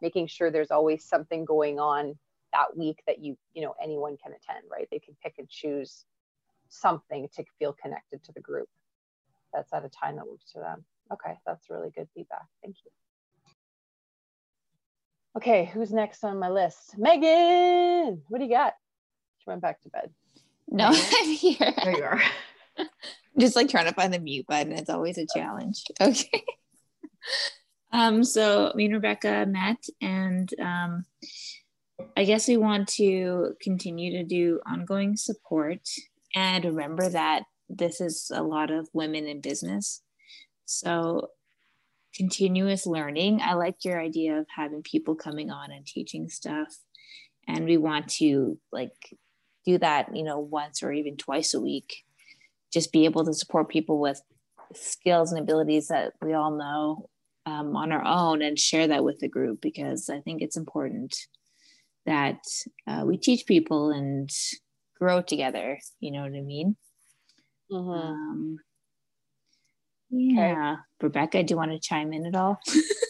making 0.00 0.26
sure 0.26 0.50
there's 0.50 0.70
always 0.70 1.04
something 1.04 1.44
going 1.44 1.78
on 1.78 2.18
that 2.52 2.76
week 2.76 3.02
that 3.06 3.22
you, 3.22 3.36
you 3.54 3.62
know, 3.62 3.74
anyone 3.82 4.16
can 4.22 4.32
attend, 4.32 4.64
right? 4.70 4.88
They 4.90 4.98
can 4.98 5.16
pick 5.22 5.34
and 5.38 5.48
choose 5.48 6.04
something 6.68 7.28
to 7.34 7.44
feel 7.58 7.74
connected 7.80 8.22
to 8.24 8.32
the 8.32 8.40
group 8.40 8.68
that's 9.52 9.72
at 9.72 9.84
a 9.84 9.88
time 9.88 10.16
that 10.16 10.26
works 10.26 10.52
for 10.52 10.60
them. 10.60 10.84
Okay, 11.12 11.34
that's 11.46 11.70
really 11.70 11.90
good 11.90 12.08
feedback. 12.14 12.46
Thank 12.62 12.76
you. 12.84 12.90
Okay, 15.36 15.70
who's 15.72 15.92
next 15.92 16.24
on 16.24 16.38
my 16.38 16.48
list? 16.48 16.98
Megan, 16.98 18.22
what 18.28 18.38
do 18.38 18.44
you 18.44 18.50
got? 18.50 18.74
She 19.38 19.48
went 19.48 19.62
back 19.62 19.80
to 19.82 19.88
bed. 19.88 20.10
No, 20.68 20.86
I'm 20.92 21.30
here. 21.30 21.74
There 21.84 21.96
you 21.96 22.02
are. 22.02 22.20
just 23.38 23.56
like 23.56 23.68
trying 23.68 23.86
to 23.86 23.94
find 23.94 24.12
the 24.12 24.18
mute 24.18 24.46
button. 24.46 24.72
It's 24.72 24.90
always 24.90 25.18
a 25.18 25.26
challenge. 25.32 25.84
Okay. 26.00 26.44
um, 27.92 28.24
so 28.24 28.72
me 28.74 28.86
and 28.86 28.94
Rebecca 28.94 29.46
met, 29.46 29.84
and 30.00 30.52
um, 30.60 31.04
I 32.16 32.24
guess 32.24 32.48
we 32.48 32.56
want 32.56 32.88
to 32.90 33.54
continue 33.60 34.12
to 34.18 34.24
do 34.24 34.60
ongoing 34.66 35.16
support 35.16 35.80
and 36.34 36.64
remember 36.64 37.08
that 37.08 37.44
this 37.68 38.00
is 38.00 38.30
a 38.34 38.42
lot 38.42 38.70
of 38.70 38.88
women 38.92 39.26
in 39.26 39.40
business. 39.40 40.02
So 40.64 41.28
continuous 42.14 42.86
learning. 42.86 43.40
I 43.42 43.54
like 43.54 43.84
your 43.84 44.00
idea 44.00 44.38
of 44.38 44.46
having 44.54 44.82
people 44.82 45.14
coming 45.14 45.50
on 45.50 45.70
and 45.70 45.86
teaching 45.86 46.28
stuff. 46.28 46.76
And 47.46 47.64
we 47.64 47.76
want 47.76 48.08
to 48.16 48.58
like 48.72 49.16
do 49.64 49.78
that, 49.78 50.14
you 50.14 50.22
know, 50.22 50.38
once 50.38 50.82
or 50.82 50.92
even 50.92 51.16
twice 51.16 51.54
a 51.54 51.60
week 51.60 52.04
just 52.72 52.92
be 52.92 53.04
able 53.04 53.24
to 53.24 53.32
support 53.32 53.68
people 53.68 53.98
with 53.98 54.20
skills 54.74 55.32
and 55.32 55.40
abilities 55.40 55.88
that 55.88 56.12
we 56.20 56.34
all 56.34 56.56
know 56.56 57.08
um, 57.48 57.76
on 57.76 57.92
our 57.92 58.04
own 58.04 58.42
and 58.42 58.58
share 58.58 58.88
that 58.88 59.04
with 59.04 59.18
the 59.20 59.28
group 59.28 59.60
because 59.60 60.10
I 60.10 60.20
think 60.20 60.42
it's 60.42 60.56
important 60.56 61.16
that 62.06 62.40
uh, 62.86 63.04
we 63.06 63.16
teach 63.16 63.46
people 63.46 63.90
and 63.90 64.30
grow 64.98 65.22
together. 65.22 65.78
You 66.00 66.12
know 66.12 66.22
what 66.22 66.34
I 66.34 66.40
mean? 66.40 66.76
Mm-hmm. 67.70 67.90
Um, 67.90 68.58
yeah. 70.10 70.76
Rebecca, 71.00 71.42
do 71.42 71.52
you 71.52 71.56
want 71.56 71.72
to 71.72 71.78
chime 71.78 72.12
in 72.12 72.26
at 72.26 72.34
all? 72.34 72.58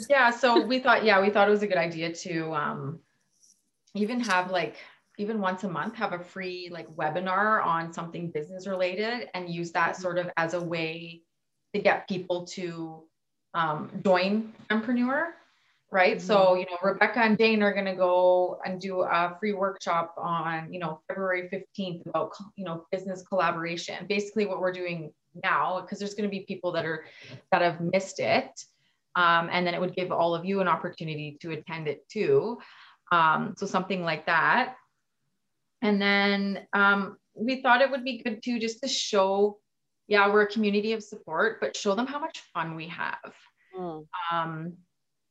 yeah 0.09 0.31
so 0.31 0.65
we 0.65 0.79
thought 0.79 1.05
yeah 1.05 1.21
we 1.21 1.31
thought 1.31 1.49
it 1.49 1.53
was 1.53 1.63
a 1.63 1.67
good 1.67 1.79
idea 1.79 2.13
to 2.13 2.55
um 2.55 2.99
even 3.95 4.21
have 4.21 4.51
like 4.51 4.77
even 5.19 5.41
once 5.41 5.65
a 5.65 5.69
month 5.69 5.95
have 5.95 6.13
a 6.13 6.19
free 6.19 6.69
like 6.73 6.89
webinar 6.97 7.65
on 7.65 7.93
something 7.93 8.31
business 8.31 8.67
related 8.67 9.29
and 9.35 9.49
use 9.49 9.73
that 9.73 9.97
sort 9.97 10.19
of 10.19 10.31
as 10.37 10.55
a 10.55 10.61
way 10.61 11.23
to 11.75 11.81
get 11.81 12.09
people 12.09 12.47
to 12.47 13.03
um, 13.55 13.91
join 14.05 14.53
Empreneur, 14.71 15.29
right? 15.91 16.21
So, 16.21 16.55
you 16.55 16.67
know, 16.67 16.77
Rebecca 16.83 17.21
and 17.21 17.39
Dane 17.39 17.63
are 17.63 17.73
going 17.73 17.87
to 17.87 17.95
go 17.95 18.61
and 18.65 18.81
do 18.81 19.03
a 19.03 19.37
free 19.41 19.53
workshop 19.53 20.15
on, 20.19 20.73
you 20.73 20.79
know, 20.79 21.01
February 21.09 21.49
15th 21.51 22.07
about, 22.07 22.33
you 22.57 22.65
know, 22.65 22.85
business 22.93 23.23
collaboration. 23.23 24.07
Basically 24.09 24.47
what 24.47 24.61
we're 24.61 24.73
doing 24.73 25.13
now, 25.43 25.81
because 25.81 25.99
there's 25.99 26.15
going 26.15 26.29
to 26.29 26.31
be 26.31 26.41
people 26.41 26.73
that 26.73 26.85
are, 26.85 27.05
that 27.53 27.63
have 27.63 27.81
missed 27.81 28.21
it. 28.21 28.51
Um, 29.17 29.49
and 29.51 29.67
then 29.67 29.75
it 29.75 29.81
would 29.81 29.97
give 29.97 30.13
all 30.13 30.35
of 30.35 30.45
you 30.45 30.61
an 30.61 30.69
opportunity 30.69 31.39
to 31.41 31.53
attend 31.53 31.89
it 31.89 32.09
too. 32.09 32.59
Um, 33.11 33.55
so 33.57 33.67
something 33.67 34.05
like 34.05 34.27
that. 34.27 34.77
And 35.83 36.01
then 36.01 36.67
um, 36.73 37.17
we 37.35 37.63
thought 37.63 37.81
it 37.81 37.91
would 37.91 38.05
be 38.05 38.23
good 38.23 38.43
too, 38.43 38.59
just 38.59 38.83
to 38.83 38.89
show, 38.89 39.59
yeah, 40.09 40.33
we're 40.33 40.43
a 40.43 40.47
community 40.47 40.93
of 40.95 41.03
support, 41.03 41.61
but 41.61 41.77
show 41.77 41.95
them 41.95 42.07
how 42.07 42.19
much 42.19 42.41
fun 42.55 42.75
we 42.75 42.89
have. 42.89 43.35
Mm. 43.79 44.07
Um, 44.33 44.73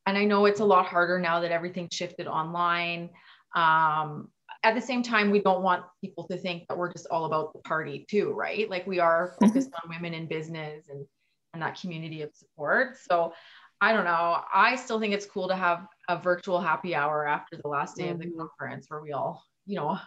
and 0.06 0.18
I 0.18 0.24
know 0.24 0.46
it's 0.46 0.62
a 0.62 0.66
lot 0.66 0.86
harder 0.86 1.20
now 1.20 1.42
that 1.42 1.52
everything 1.52 1.90
shifted 1.92 2.28
online. 2.28 3.10
Um, 3.56 4.30
at 4.64 4.76
the 4.76 4.82
same 4.82 5.04
time, 5.04 5.32
we 5.32 5.42
don't 5.42 5.64
want 5.64 5.84
people 6.02 6.28
to 6.28 6.38
think 6.38 6.68
that 6.70 6.78
we're 6.78 6.94
just 6.94 7.08
all 7.12 7.26
about 7.26 7.54
the 7.54 7.60
party 7.60 8.06
too, 8.10 8.32
right? 8.32 8.70
Like 8.70 8.88
we 8.88 9.00
are 9.00 9.30
mm-hmm. 9.32 9.48
focused 9.48 9.72
on 9.84 9.90
women 9.90 10.14
in 10.14 10.28
business 10.28 10.88
and 10.90 11.06
and 11.54 11.64
that 11.64 11.80
community 11.80 12.22
of 12.22 12.30
support. 12.36 12.98
So 13.10 13.34
I 13.82 13.94
don't 13.94 14.06
know. 14.06 14.42
I 14.54 14.76
still 14.76 15.00
think 15.00 15.14
it's 15.14 15.26
cool 15.26 15.48
to 15.48 15.56
have 15.56 15.88
a 16.08 16.18
virtual 16.18 16.60
happy 16.60 16.94
hour 16.94 17.28
after 17.28 17.58
the 17.58 17.68
last 17.68 17.96
day 17.96 18.04
mm-hmm. 18.04 18.14
of 18.14 18.20
the 18.20 18.26
mm-hmm. 18.26 18.40
conference 18.40 18.86
where 18.90 19.02
we 19.02 19.12
all, 19.12 19.44
you 19.66 19.76
know, 19.76 19.98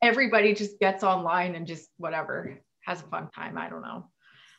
everybody 0.00 0.54
just 0.54 0.78
gets 0.78 1.02
online 1.02 1.54
and 1.54 1.66
just 1.66 1.90
whatever 1.98 2.58
has 2.86 3.02
a 3.02 3.06
fun 3.06 3.28
time. 3.34 3.58
I 3.58 3.68
don't 3.68 3.82
know. 3.82 4.06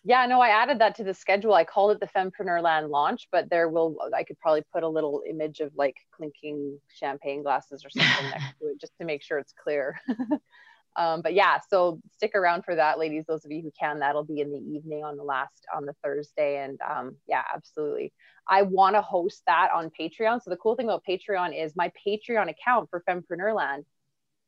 Yeah, 0.04 0.26
no, 0.26 0.40
I 0.40 0.50
added 0.50 0.80
that 0.80 0.96
to 0.96 1.04
the 1.04 1.14
schedule. 1.14 1.54
I 1.54 1.64
called 1.64 1.92
it 1.92 2.00
the 2.00 2.08
Fempreneur 2.08 2.62
Land 2.62 2.90
launch, 2.90 3.28
but 3.32 3.50
there 3.50 3.68
will, 3.68 3.98
I 4.16 4.24
could 4.24 4.40
probably 4.40 4.64
put 4.72 4.84
a 4.84 4.88
little 4.88 5.22
image 5.30 5.60
of 5.60 5.72
like 5.76 5.96
clinking 6.16 6.80
champagne 6.88 7.44
glasses 7.44 7.84
or 7.84 7.90
something 7.90 8.30
next 8.30 8.58
to 8.60 8.68
it 8.68 8.80
just 8.80 8.94
to 9.00 9.06
make 9.06 9.22
sure 9.22 9.38
it's 9.38 9.54
clear. 9.62 10.00
um, 10.96 11.22
but 11.22 11.34
yeah, 11.34 11.60
so 11.70 12.00
stick 12.14 12.36
around 12.36 12.64
for 12.64 12.76
that, 12.76 13.00
ladies. 13.00 13.26
Those 13.28 13.44
of 13.44 13.52
you 13.52 13.62
who 13.62 13.72
can, 13.78 14.00
that'll 14.00 14.24
be 14.24 14.40
in 14.40 14.52
the 14.52 14.60
evening 14.60 15.04
on 15.04 15.18
the 15.18 15.24
last, 15.24 15.66
on 15.76 15.86
the 15.86 15.96
Thursday. 16.04 16.64
And 16.64 16.80
um, 16.90 17.16
yeah, 17.28 17.44
absolutely. 17.54 18.14
I 18.48 18.62
want 18.62 18.96
to 18.96 19.02
host 19.02 19.44
that 19.48 19.72
on 19.74 19.92
Patreon. 20.00 20.42
So 20.42 20.50
the 20.50 20.58
cool 20.58 20.76
thing 20.76 20.86
about 20.86 21.04
Patreon 21.08 21.62
is 21.62 21.76
my 21.76 21.92
Patreon 22.08 22.50
account 22.50 22.90
for 22.90 23.04
Fempreneur 23.10 23.54
Land, 23.54 23.84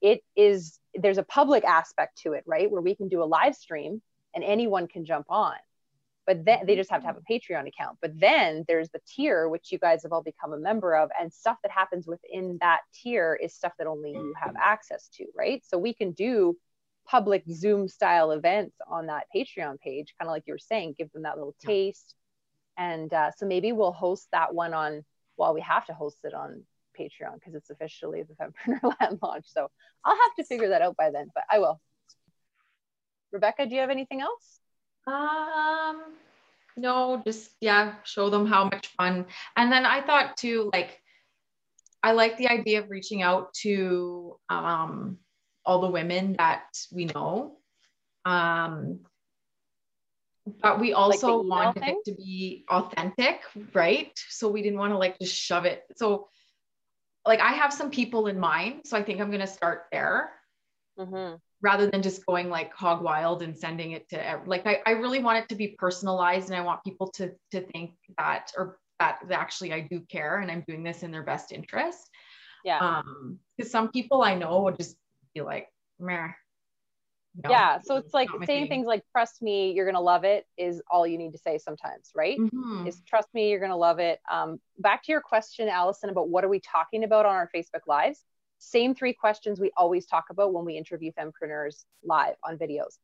it 0.02 0.22
is, 0.36 0.80
there's 0.94 1.18
a 1.18 1.24
public 1.24 1.64
aspect 1.64 2.20
to 2.24 2.34
it, 2.34 2.44
right? 2.46 2.70
Where 2.70 2.82
we 2.82 2.96
can 2.96 3.08
do 3.08 3.24
a 3.24 3.26
live 3.26 3.56
stream 3.56 4.02
and 4.34 4.44
anyone 4.44 4.88
can 4.88 5.06
jump 5.06 5.28
on. 5.30 5.56
But 6.26 6.46
then 6.46 6.68
they 6.68 6.76
just 6.76 6.92
have 6.92 7.02
to 7.02 7.08
have 7.08 7.18
a 7.18 7.34
patreon 7.34 7.68
account. 7.68 7.98
But 8.02 8.20
then 8.20 8.64
there's 8.68 8.90
the 8.92 9.02
tier 9.08 9.50
which 9.50 9.72
you 9.72 9.80
guys 9.80 10.04
have 10.04 10.12
all 10.12 10.22
become 10.22 10.54
a 10.54 10.60
member 10.60 10.96
of 10.96 11.10
and 11.20 11.34
stuff 11.34 11.58
that 11.64 11.72
happens 11.72 12.06
within 12.06 12.60
that 12.62 12.82
tier 12.94 13.38
is 13.42 13.54
stuff 13.56 13.74
that 13.80 13.88
only 13.88 14.12
you 14.12 14.36
have 14.40 14.56
access 14.62 15.08
to 15.16 15.26
right? 15.36 15.64
So 15.66 15.78
we 15.80 15.94
can 15.94 16.12
do 16.12 16.56
public 17.08 17.44
zoom 17.52 17.88
style 17.88 18.30
events 18.30 18.76
on 18.88 19.08
that 19.08 19.26
patreon 19.36 19.80
page 19.80 20.14
kind 20.20 20.30
of 20.30 20.32
like 20.32 20.44
you 20.46 20.54
were 20.54 20.60
saying 20.60 20.94
give 20.96 21.12
them 21.14 21.24
that 21.24 21.38
little 21.38 21.56
taste. 21.66 22.14
And 22.78 23.12
uh, 23.12 23.32
so 23.36 23.48
maybe 23.48 23.72
we'll 23.72 23.92
host 23.92 24.28
that 24.32 24.54
one 24.54 24.76
on 24.76 25.04
well 25.36 25.56
we 25.56 25.62
have 25.62 25.88
to 25.88 25.94
host 25.94 26.20
it 26.24 26.36
on 26.36 26.64
patreon 27.00 27.36
because 27.36 27.56
it's 27.56 27.70
officially 27.70 28.24
the 28.24 28.34
Fempreneur 28.34 28.94
land 29.00 29.20
launch 29.22 29.46
so 29.48 29.70
i'll 30.04 30.16
have 30.16 30.36
to 30.38 30.44
figure 30.44 30.70
that 30.70 30.82
out 30.82 30.96
by 30.98 31.12
then 31.12 31.28
but 31.34 31.44
i 31.52 31.60
will 31.60 31.80
Rebecca, 33.32 33.66
do 33.66 33.76
you 33.76 33.82
have 33.82 33.90
anything 33.90 34.22
else? 34.22 34.60
Um, 35.08 36.14
no, 36.78 37.22
just 37.26 37.52
yeah, 37.62 37.96
show 38.04 38.30
them 38.30 38.46
how 38.46 38.66
much 38.66 38.88
fun. 38.98 39.26
And 39.56 39.72
then 39.72 39.86
I 39.86 40.02
thought 40.02 40.38
too, 40.38 40.70
like, 40.74 41.00
I 42.02 42.14
like 42.14 42.38
the 42.38 42.48
idea 42.48 42.82
of 42.82 42.90
reaching 42.90 43.22
out 43.22 43.54
to 43.62 44.38
um, 44.50 45.18
all 45.66 45.82
the 45.82 45.90
women 45.90 46.36
that 46.38 46.66
we 46.92 47.06
know. 47.06 47.58
Um, 48.26 49.02
but 50.62 50.80
we 50.80 50.94
also 50.94 51.38
like 51.38 51.66
wanted 51.66 51.84
thing? 51.84 52.02
it 52.06 52.10
to 52.10 52.16
be 52.16 52.66
authentic, 52.70 53.42
right? 53.74 54.18
So 54.30 54.50
we 54.50 54.64
didn't 54.64 54.80
want 54.80 54.94
to 54.94 54.98
like 54.98 55.20
just 55.20 55.36
shove 55.36 55.66
it. 55.66 55.84
So, 55.96 56.30
like, 57.30 57.40
I 57.40 57.54
have 57.54 57.72
some 57.72 57.90
people 57.90 58.28
in 58.28 58.38
mind, 58.38 58.82
so 58.86 58.98
I 58.98 59.04
think 59.04 59.22
I'm 59.22 59.30
going 59.30 59.40
to 59.40 59.48
start 59.48 59.86
there. 59.92 60.32
Mm-hmm 61.00 61.36
rather 61.62 61.90
than 61.90 62.02
just 62.02 62.26
going 62.26 62.50
like 62.50 62.74
hog 62.74 63.02
wild 63.02 63.42
and 63.42 63.58
sending 63.58 63.92
it 63.92 64.08
to 64.10 64.42
like 64.46 64.66
I, 64.66 64.80
I 64.86 64.92
really 64.92 65.22
want 65.22 65.40
it 65.40 65.50
to 65.50 65.56
be 65.56 65.76
personalized 65.78 66.48
and 66.48 66.56
I 66.56 66.62
want 66.62 66.84
people 66.84 67.12
to 67.12 67.32
to 67.52 67.62
think 67.62 67.92
that 68.18 68.52
or 68.58 68.78
that 69.00 69.20
actually 69.32 69.74
I 69.74 69.82
do 69.82 70.02
care 70.02 70.40
and 70.40 70.52
I'm 70.52 70.64
doing 70.68 70.84
this 70.84 71.04
in 71.04 71.12
their 71.12 71.24
best 71.24 71.52
interest. 71.52 72.10
Yeah. 72.64 72.80
Um, 72.80 73.40
because 73.58 73.72
some 73.72 73.92
people 73.92 74.22
I 74.22 74.36
know 74.36 74.62
would 74.64 74.78
just 74.78 74.98
be 75.34 75.42
like, 75.42 75.68
meh. 76.00 76.30
No, 77.44 77.52
yeah. 77.52 77.80
So 77.80 77.96
it's 77.98 78.14
like 78.14 78.30
saying 78.46 78.68
things 78.68 78.88
like 78.88 79.04
trust 79.12 79.42
me, 79.42 79.72
you're 79.72 79.86
gonna 79.86 80.02
love 80.02 80.24
it 80.24 80.46
is 80.58 80.82
all 80.90 81.06
you 81.06 81.18
need 81.18 81.32
to 81.34 81.38
say 81.38 81.58
sometimes, 81.58 82.12
right? 82.16 82.40
Mm-hmm. 82.40 82.88
Is 82.88 83.02
trust 83.06 83.30
me, 83.34 83.50
you're 83.50 83.60
gonna 83.60 83.78
love 83.78 84.00
it. 84.00 84.20
Um, 84.30 84.60
back 84.80 85.04
to 85.04 85.12
your 85.12 85.22
question, 85.22 85.70
Allison, 85.70 86.10
about 86.10 86.30
what 86.30 86.44
are 86.44 86.50
we 86.50 86.60
talking 86.60 87.04
about 87.04 87.26
on 87.26 87.36
our 87.36 87.50
Facebook 87.56 87.88
lives? 87.88 88.24
Same 88.58 88.94
three 88.94 89.14
questions 89.14 89.60
we 89.60 89.72
always 89.78 90.06
talk 90.06 90.26
about 90.32 90.54
when 90.54 90.66
we 90.66 90.76
interview 90.76 91.12
fempreneurs 91.18 91.86
live 92.04 92.36
on 92.44 92.58
videos. 92.58 92.98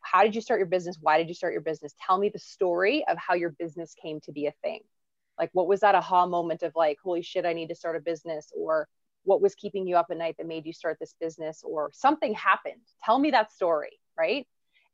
How 0.00 0.22
did 0.22 0.34
you 0.34 0.40
start 0.40 0.58
your 0.58 0.66
business? 0.66 0.98
Why 1.00 1.16
did 1.16 1.28
you 1.28 1.34
start 1.34 1.52
your 1.52 1.62
business? 1.62 1.94
Tell 2.04 2.18
me 2.18 2.28
the 2.28 2.38
story 2.38 3.04
of 3.08 3.16
how 3.16 3.34
your 3.34 3.50
business 3.50 3.94
came 3.94 4.20
to 4.22 4.32
be 4.32 4.46
a 4.46 4.52
thing. 4.62 4.80
Like, 5.38 5.50
what 5.52 5.68
was 5.68 5.80
that 5.80 5.94
aha 5.94 6.26
moment 6.26 6.62
of 6.62 6.72
like, 6.74 6.98
holy 7.02 7.22
shit, 7.22 7.46
I 7.46 7.52
need 7.52 7.68
to 7.68 7.74
start 7.74 7.96
a 7.96 8.00
business? 8.00 8.52
Or 8.54 8.88
what 9.24 9.40
was 9.40 9.54
keeping 9.54 9.86
you 9.86 9.96
up 9.96 10.06
at 10.10 10.16
night 10.16 10.36
that 10.38 10.46
made 10.46 10.66
you 10.66 10.72
start 10.72 10.98
this 11.00 11.14
business? 11.20 11.62
Or 11.64 11.90
something 11.92 12.34
happened. 12.34 12.82
Tell 13.04 13.18
me 13.18 13.30
that 13.32 13.52
story, 13.52 13.98
right? 14.18 14.46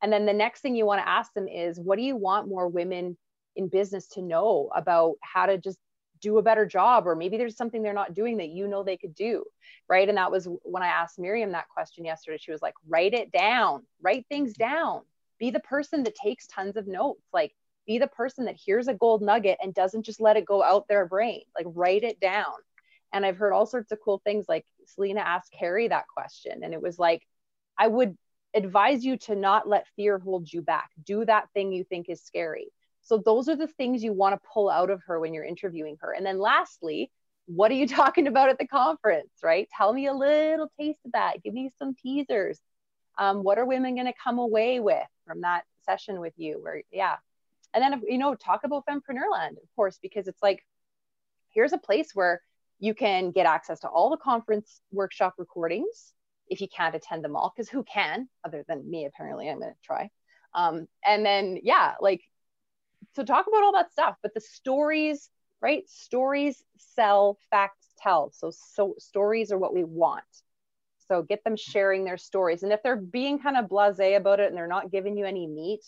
And 0.03 0.13
then 0.13 0.27
the 0.27 0.33
next 0.33 0.61
thing 0.61 0.77
you 0.77 0.87
want 0.87 1.01
to 1.01 1.09
ask 1.09 1.33
them 1.33 1.49
is, 1.49 1.81
what 1.81 1.97
do 1.97 2.05
you 2.05 2.17
want 2.17 2.49
more 2.49 2.69
women 2.69 3.17
in 3.57 3.69
business 3.69 4.07
to 4.09 4.23
know 4.23 4.71
about 4.75 5.17
how 5.23 5.47
to 5.47 5.59
just 5.59 5.79
do 6.21 6.39
a 6.39 6.43
better 6.43 6.67
job 6.67 7.07
or 7.07 7.15
maybe 7.15 7.37
there's 7.37 7.57
something 7.57 7.83
they're 7.83 7.93
not 7.93 8.15
doing 8.15 8.39
that 8.39 8.49
you 8.49 8.67
know 8.67 8.83
they 8.83 8.97
could 8.97 9.15
do 9.15 9.45
right 9.89 10.09
and 10.09 10.19
that 10.19 10.31
was 10.31 10.49
when 10.63 10.83
i 10.83 10.89
asked 10.89 11.19
miriam 11.19 11.53
that 11.53 11.69
question 11.69 12.05
yesterday 12.05 12.39
she 12.41 12.51
was 12.51 12.63
like 12.63 12.75
write 12.89 13.15
it 13.15 13.31
down 13.31 13.85
write 14.01 14.27
things 14.29 14.53
down 14.55 15.03
be 15.39 15.51
the 15.51 15.61
person 15.61 16.03
that 16.03 16.15
takes 16.15 16.47
tons 16.47 16.77
of 16.77 16.87
notes 16.87 17.23
like 17.33 17.55
be 17.87 17.99
the 17.99 18.09
person 18.09 18.45
that 18.45 18.57
hears 18.57 18.89
a 18.89 18.95
gold 18.95 19.23
nugget 19.23 19.59
and 19.63 19.75
doesn't 19.75 20.03
just 20.03 20.21
let 20.21 20.37
it 20.37 20.45
go 20.45 20.63
out 20.63 20.89
their 20.89 21.07
brain 21.07 21.43
like 21.57 21.67
write 21.69 22.03
it 22.03 22.19
down 22.21 22.55
and 23.13 23.25
i've 23.25 23.37
heard 23.37 23.53
all 23.53 23.67
sorts 23.67 23.93
of 23.93 23.99
cool 24.05 24.21
things 24.25 24.47
like 24.49 24.65
selena 24.87 25.21
asked 25.21 25.53
carrie 25.53 25.89
that 25.89 26.09
question 26.09 26.61
and 26.63 26.73
it 26.73 26.83
was 26.83 26.99
like 26.99 27.23
i 27.79 27.87
would 27.87 28.17
advise 28.55 29.05
you 29.05 29.17
to 29.17 29.35
not 29.35 29.69
let 29.69 29.87
fear 29.95 30.19
hold 30.19 30.51
you 30.53 30.63
back 30.63 30.91
do 31.05 31.25
that 31.25 31.49
thing 31.53 31.73
you 31.73 31.85
think 31.85 32.09
is 32.09 32.23
scary 32.23 32.69
so 33.09 33.17
those 33.17 33.49
are 33.49 33.57
the 33.57 33.67
things 33.67 34.05
you 34.05 34.13
want 34.13 34.35
to 34.35 34.49
pull 34.53 34.69
out 34.69 34.91
of 34.91 35.03
her 35.07 35.19
when 35.19 35.33
you're 35.33 35.45
interviewing 35.45 35.97
her. 36.01 36.13
And 36.13 36.27
then 36.27 36.39
lastly, 36.39 37.11
what 37.47 37.71
are 37.71 37.75
you 37.75 37.89
talking 37.89 38.27
about 38.27 38.51
at 38.51 38.59
the 38.59 38.67
conference, 38.67 39.31
right? 39.43 39.67
Tell 39.75 39.93
me 39.95 40.07
a 40.07 40.13
little 40.13 40.71
taste 40.79 41.01
of 41.07 41.13
that. 41.13 41.43
Give 41.43 41.55
me 41.55 41.73
some 41.79 41.95
teasers. 41.95 42.61
Um, 43.17 43.43
what 43.43 43.59
are 43.59 43.65
women 43.65 43.95
going 43.95 44.07
to 44.07 44.13
come 44.23 44.39
away 44.39 44.79
with 44.79 45.07
from 45.27 45.41
that 45.41 45.65
session 45.87 46.21
with 46.21 46.35
you? 46.37 46.61
Where, 46.63 46.83
yeah. 46.93 47.17
And 47.73 47.83
then, 47.83 48.03
you 48.07 48.19
know, 48.19 48.35
talk 48.35 48.65
about 48.65 48.85
Fempreneurland, 48.87 49.53
of 49.53 49.75
course, 49.75 49.99
because 50.03 50.29
it's 50.29 50.43
like, 50.43 50.65
here's 51.55 51.73
a 51.73 51.79
place 51.79 52.11
where 52.15 52.43
you 52.79 52.95
can 52.95 53.31
get 53.31 53.47
access 53.47 53.81
to 53.81 53.89
all 53.89 54.11
the 54.11 54.17
conference 54.17 54.81
workshop 54.93 55.35
recordings 55.39 56.13
if 56.49 56.61
you 56.61 56.69
can't 56.69 56.95
attend 56.95 57.23
them 57.23 57.37
all, 57.37 57.53
because 57.55 57.69
who 57.69 57.83
can, 57.83 58.27
other 58.43 58.65
than 58.67 58.89
me, 58.89 59.05
apparently, 59.05 59.51
I'm 59.51 59.59
going 59.61 59.73
to 59.73 59.77
try. 59.85 60.09
Um, 60.55 60.89
and 61.05 61.27
then, 61.27 61.59
yeah, 61.63 61.95
like 62.01 62.23
so 63.15 63.23
talk 63.25 63.47
about 63.47 63.63
all 63.63 63.73
that 63.73 63.93
stuff 63.93 64.17
but 64.23 64.35
the 64.35 64.41
stories 64.41 65.31
right? 65.61 65.89
Stories 65.89 66.63
sell 66.77 67.39
facts 67.51 67.87
tell. 67.99 68.31
So 68.33 68.51
so 68.51 68.95
stories 68.99 69.53
are 69.53 69.59
what 69.59 69.75
we 69.75 69.85
want. 69.85 70.25
So 71.09 71.23
get 71.23 71.43
them 71.43 71.57
sharing 71.57 72.05
their 72.05 72.19
stories 72.19 72.63
and 72.63 72.73
if 72.73 72.83
they're 72.83 72.97
being 72.97 73.39
kind 73.39 73.57
of 73.57 73.67
blasé 73.67 74.17
about 74.17 74.41
it 74.41 74.49
and 74.49 74.57
they're 74.57 74.67
not 74.67 74.91
giving 74.91 75.17
you 75.17 75.25
any 75.25 75.47
meat 75.47 75.81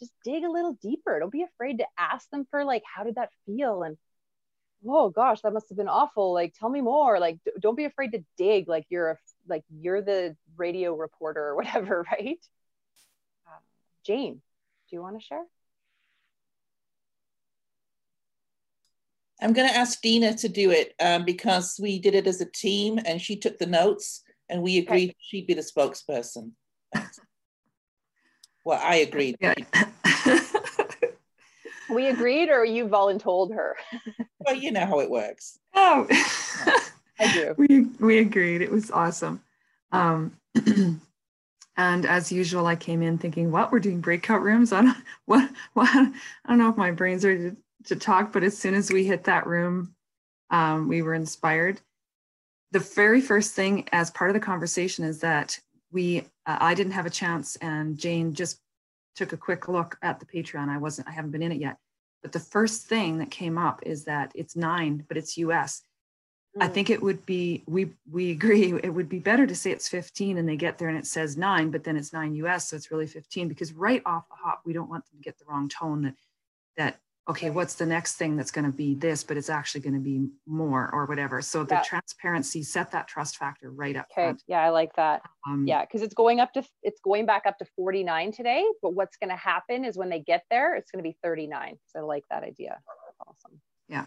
just 0.00 0.12
dig 0.24 0.42
a 0.42 0.50
little 0.50 0.76
deeper. 0.82 1.20
Don't 1.20 1.30
be 1.30 1.44
afraid 1.44 1.78
to 1.78 1.86
ask 1.96 2.28
them 2.30 2.46
for 2.50 2.64
like 2.64 2.82
how 2.84 3.04
did 3.04 3.14
that 3.14 3.30
feel 3.46 3.84
and 3.84 3.96
oh 4.86 5.10
gosh 5.10 5.40
that 5.42 5.52
must 5.52 5.68
have 5.68 5.78
been 5.78 5.88
awful 5.88 6.32
like 6.32 6.54
tell 6.58 6.68
me 6.68 6.80
more 6.80 7.18
like 7.18 7.38
d- 7.44 7.52
don't 7.60 7.76
be 7.76 7.84
afraid 7.84 8.12
to 8.12 8.24
dig 8.36 8.68
like 8.68 8.84
you're 8.88 9.10
a 9.12 9.16
like 9.48 9.64
you're 9.70 10.02
the 10.02 10.36
radio 10.56 10.94
reporter 10.94 11.42
or 11.42 11.56
whatever 11.56 12.04
right 12.12 12.40
uh, 13.46 13.60
jane 14.06 14.34
do 14.88 14.96
you 14.96 15.02
want 15.02 15.18
to 15.18 15.24
share 15.24 15.44
I'm 19.40 19.52
going 19.52 19.68
to 19.68 19.76
ask 19.76 20.00
Dina 20.00 20.34
to 20.36 20.48
do 20.48 20.70
it 20.70 20.94
um, 21.00 21.24
because 21.24 21.78
we 21.78 21.98
did 21.98 22.14
it 22.14 22.26
as 22.26 22.40
a 22.40 22.46
team 22.46 22.98
and 23.04 23.20
she 23.20 23.36
took 23.36 23.58
the 23.58 23.66
notes 23.66 24.22
and 24.48 24.62
we 24.62 24.78
agreed 24.78 25.10
okay. 25.10 25.16
she'd 25.20 25.46
be 25.46 25.54
the 25.54 25.60
spokesperson. 25.60 26.52
well, 28.64 28.80
I 28.82 28.96
agreed. 28.96 29.36
Yeah. 29.40 29.54
we 31.90 32.06
agreed 32.06 32.48
or 32.48 32.64
you 32.64 32.86
voluntold 32.86 33.54
her? 33.54 33.76
Well, 34.44 34.54
you 34.54 34.72
know 34.72 34.86
how 34.86 35.00
it 35.00 35.10
works. 35.10 35.58
Oh, 35.74 36.06
I 37.18 37.32
do. 37.32 37.54
We, 37.56 37.82
we 38.00 38.18
agreed. 38.18 38.62
It 38.62 38.70
was 38.70 38.90
awesome. 38.90 39.42
Um, 39.92 40.36
and 41.76 42.06
as 42.06 42.32
usual, 42.32 42.66
I 42.66 42.76
came 42.76 43.02
in 43.02 43.18
thinking, 43.18 43.50
what, 43.50 43.72
we're 43.72 43.80
doing 43.80 44.00
breakout 44.00 44.42
rooms? 44.42 44.72
on 44.72 44.94
what, 45.26 45.50
what, 45.74 45.88
I 45.88 46.12
don't 46.48 46.58
know 46.58 46.70
if 46.70 46.76
my 46.76 46.90
brain's 46.90 47.24
ready 47.24 47.52
to 47.84 47.96
talk, 47.96 48.32
but 48.32 48.42
as 48.42 48.56
soon 48.56 48.74
as 48.74 48.90
we 48.90 49.04
hit 49.04 49.24
that 49.24 49.46
room, 49.46 49.94
um, 50.50 50.88
we 50.88 51.02
were 51.02 51.14
inspired. 51.14 51.80
The 52.72 52.80
very 52.80 53.20
first 53.20 53.54
thing 53.54 53.88
as 53.92 54.10
part 54.10 54.30
of 54.30 54.34
the 54.34 54.40
conversation 54.40 55.04
is 55.04 55.20
that 55.20 55.58
we 55.92 56.20
uh, 56.46 56.58
I 56.60 56.74
didn't 56.74 56.92
have 56.92 57.06
a 57.06 57.10
chance, 57.10 57.56
and 57.56 57.96
Jane 57.96 58.34
just 58.34 58.58
took 59.14 59.32
a 59.32 59.36
quick 59.36 59.68
look 59.68 59.96
at 60.02 60.18
the 60.18 60.26
Patreon. 60.26 60.68
I 60.68 60.78
wasn't 60.78 61.08
I 61.08 61.12
haven't 61.12 61.30
been 61.30 61.42
in 61.42 61.52
it 61.52 61.60
yet, 61.60 61.78
but 62.24 62.32
the 62.32 62.40
first 62.40 62.86
thing 62.86 63.18
that 63.18 63.30
came 63.30 63.58
up 63.58 63.80
is 63.84 64.04
that 64.04 64.32
it's 64.34 64.56
nine, 64.56 65.04
but 65.06 65.18
it's 65.18 65.36
US. 65.36 65.82
I 66.58 66.68
hmm. 66.68 66.72
think 66.72 66.88
it 66.88 67.02
would 67.02 67.26
be 67.26 67.62
we 67.66 67.90
we 68.10 68.30
agree 68.30 68.72
it 68.82 68.94
would 68.94 69.10
be 69.10 69.18
better 69.18 69.46
to 69.46 69.54
say 69.54 69.72
it's 69.72 69.90
15 69.90 70.38
and 70.38 70.48
they 70.48 70.56
get 70.56 70.78
there 70.78 70.88
and 70.88 70.96
it 70.96 71.06
says 71.06 71.36
nine, 71.36 71.70
but 71.70 71.84
then 71.84 71.98
it's 71.98 72.14
nine 72.14 72.34
US, 72.36 72.70
so 72.70 72.76
it's 72.76 72.90
really 72.90 73.06
15 73.06 73.46
because 73.46 73.74
right 73.74 74.00
off 74.06 74.26
the 74.30 74.36
hop 74.36 74.62
we 74.64 74.72
don't 74.72 74.88
want 74.88 75.04
them 75.04 75.18
to 75.18 75.22
get 75.22 75.38
the 75.38 75.44
wrong 75.44 75.68
tone 75.68 76.02
that 76.02 76.14
that 76.78 77.00
okay, 77.26 77.48
what's 77.48 77.74
the 77.74 77.86
next 77.86 78.16
thing 78.16 78.36
that's 78.36 78.50
going 78.50 78.66
to 78.66 78.76
be 78.76 78.94
this, 78.94 79.24
but 79.24 79.36
it's 79.38 79.48
actually 79.48 79.80
going 79.80 79.94
to 79.94 80.00
be 80.00 80.28
more 80.46 80.90
or 80.92 81.06
whatever. 81.06 81.40
So 81.40 81.64
the 81.64 81.76
Yeah. 81.76 81.82
transparency 81.82 82.62
set 82.62 82.90
that 82.90 83.08
trust 83.08 83.38
factor 83.38 83.70
right 83.70 83.96
up 83.96 84.06
Okay. 84.10 84.26
front. 84.26 84.42
Yeah, 84.46 84.60
I 84.62 84.68
like 84.68 84.94
that. 84.96 85.22
Um, 85.46 85.66
Yeah, 85.66 85.82
because 85.82 86.02
it's 86.02 86.14
going 86.14 86.40
up 86.40 86.52
to 86.52 86.62
it's 86.82 87.00
going 87.00 87.24
back 87.24 87.46
up 87.46 87.56
to 87.58 87.64
49 87.76 88.32
today. 88.32 88.64
But 88.82 88.90
what's 88.90 89.16
going 89.16 89.30
to 89.30 89.36
happen 89.36 89.84
is 89.86 89.96
when 89.96 90.10
they 90.10 90.20
get 90.20 90.44
there, 90.50 90.74
it's 90.74 90.90
going 90.90 91.02
to 91.02 91.08
be 91.08 91.16
39. 91.22 91.78
So 91.86 92.00
I 92.00 92.02
like 92.02 92.24
that 92.28 92.42
idea. 92.42 92.78
That's 93.06 93.20
awesome. 93.20 93.60
Yeah. 93.88 94.06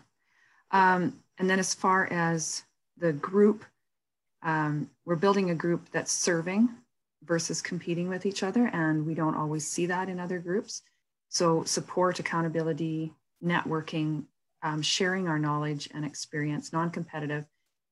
Um, 0.69 1.23
and 1.39 1.49
then 1.49 1.57
as 1.59 1.73
far 1.73 2.05
as 2.11 2.63
the 2.97 3.13
group, 3.13 3.65
um, 4.43 4.91
we're 5.05 5.15
building 5.15 5.49
a 5.49 5.55
group 5.55 5.89
that's 5.91 6.11
serving 6.11 6.69
versus 7.23 7.61
competing 7.63 8.09
with 8.09 8.27
each 8.27 8.43
other. 8.43 8.67
And 8.67 9.07
we 9.07 9.15
don't 9.15 9.35
always 9.35 9.65
see 9.67 9.87
that 9.87 10.07
in 10.07 10.19
other 10.19 10.37
groups. 10.39 10.83
So 11.29 11.63
support, 11.63 12.19
accountability, 12.19 13.13
networking, 13.43 14.23
um, 14.63 14.81
sharing 14.81 15.27
our 15.27 15.39
knowledge 15.39 15.89
and 15.93 16.05
experience, 16.05 16.73
non-competitive, 16.73 17.45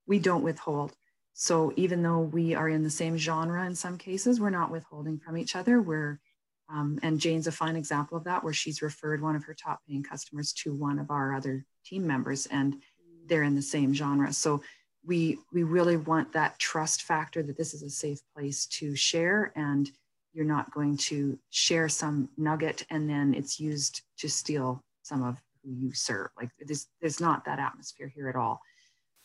we 0.07 0.19
don't 0.19 0.43
withhold. 0.43 0.93
So 1.33 1.73
even 1.75 2.01
though 2.01 2.19
we 2.19 2.55
are 2.55 2.69
in 2.69 2.83
the 2.83 2.89
same 2.89 3.17
genre 3.17 3.65
in 3.65 3.75
some 3.75 3.97
cases, 3.97 4.39
we're 4.39 4.49
not 4.49 4.71
withholding 4.71 5.19
from 5.19 5.37
each 5.37 5.55
other. 5.55 5.81
We're 5.81 6.19
um, 6.67 6.97
and 7.03 7.19
Jane's 7.19 7.45
a 7.45 7.51
fine 7.51 7.75
example 7.75 8.17
of 8.17 8.23
that, 8.23 8.43
where 8.43 8.53
she's 8.53 8.81
referred 8.81 9.21
one 9.21 9.35
of 9.35 9.43
her 9.43 9.53
top 9.53 9.81
paying 9.87 10.01
customers 10.01 10.51
to 10.53 10.73
one 10.73 10.97
of 10.97 11.11
our 11.11 11.35
other 11.35 11.63
team 11.85 12.07
members, 12.07 12.47
and 12.47 12.81
they're 13.27 13.43
in 13.43 13.53
the 13.55 13.61
same 13.61 13.93
genre. 13.93 14.33
So 14.33 14.63
we 15.05 15.37
we 15.53 15.63
really 15.63 15.97
want 15.97 16.33
that 16.33 16.57
trust 16.57 17.03
factor 17.03 17.43
that 17.43 17.57
this 17.57 17.73
is 17.73 17.83
a 17.83 17.89
safe 17.89 18.19
place 18.35 18.65
to 18.67 18.95
share, 18.95 19.51
and 19.55 19.91
you're 20.35 20.45
not 20.45 20.71
going 20.71 20.97
to 20.97 21.39
share 21.49 21.87
some 21.87 22.29
nugget 22.37 22.85
and 22.89 23.09
then 23.09 23.33
it's 23.33 23.59
used 23.59 24.01
to 24.17 24.29
steal 24.29 24.83
some 25.01 25.23
of 25.23 25.41
who 25.63 25.71
you 25.71 25.93
serve. 25.93 26.27
Like 26.37 26.49
there's 26.59 26.87
there's 27.01 27.21
not 27.21 27.45
that 27.45 27.59
atmosphere 27.59 28.11
here 28.13 28.27
at 28.27 28.35
all. 28.35 28.59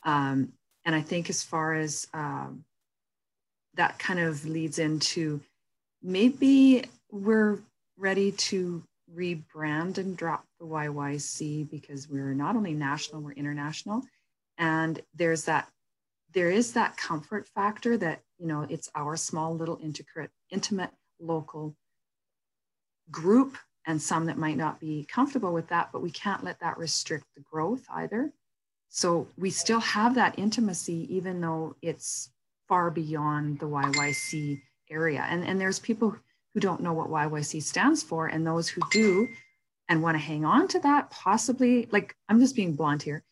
Um, 0.04 0.52
and 0.84 0.94
I 0.94 1.02
think 1.02 1.28
as 1.28 1.42
far 1.42 1.74
as 1.74 2.06
um, 2.14 2.64
that 3.74 3.98
kind 3.98 4.20
of 4.20 4.46
leads 4.46 4.78
into 4.78 5.40
maybe 6.02 6.84
we're 7.10 7.58
ready 7.98 8.32
to 8.32 8.82
rebrand 9.14 9.98
and 9.98 10.16
drop 10.16 10.44
the 10.58 10.66
YYC 10.66 11.68
because 11.70 12.08
we're 12.08 12.34
not 12.34 12.56
only 12.56 12.72
national, 12.72 13.20
we're 13.20 13.32
international. 13.32 14.02
And 14.56 15.00
there's 15.14 15.44
that, 15.44 15.68
there 16.32 16.50
is 16.50 16.72
that 16.74 16.96
comfort 16.96 17.48
factor 17.48 17.96
that, 17.98 18.20
you 18.38 18.46
know, 18.46 18.66
it's 18.68 18.88
our 18.94 19.16
small 19.16 19.54
little 19.54 19.78
intricate, 19.82 20.30
intimate 20.50 20.90
local 21.20 21.76
group 23.10 23.56
and 23.86 24.00
some 24.00 24.26
that 24.26 24.38
might 24.38 24.56
not 24.56 24.80
be 24.80 25.06
comfortable 25.10 25.52
with 25.52 25.68
that, 25.68 25.90
but 25.92 26.02
we 26.02 26.10
can't 26.10 26.44
let 26.44 26.60
that 26.60 26.78
restrict 26.78 27.24
the 27.34 27.42
growth 27.42 27.84
either. 27.92 28.32
So 28.88 29.28
we 29.38 29.50
still 29.50 29.80
have 29.80 30.14
that 30.16 30.38
intimacy, 30.38 31.06
even 31.14 31.40
though 31.40 31.76
it's 31.80 32.30
far 32.68 32.90
beyond 32.90 33.58
the 33.58 33.68
YYC 33.68 34.60
area. 34.90 35.24
And, 35.28 35.44
and 35.44 35.60
there's 35.60 35.78
people 35.78 36.16
who 36.54 36.60
don't 36.60 36.80
know 36.80 36.92
what 36.92 37.08
YYC 37.08 37.62
stands 37.62 38.02
for, 38.02 38.26
and 38.26 38.46
those 38.46 38.68
who 38.68 38.80
do 38.90 39.28
and 39.88 40.02
want 40.02 40.16
to 40.16 40.22
hang 40.22 40.44
on 40.44 40.68
to 40.68 40.80
that, 40.80 41.10
possibly, 41.10 41.88
like 41.90 42.16
I'm 42.28 42.40
just 42.40 42.56
being 42.56 42.74
blunt 42.74 43.02
here. 43.02 43.22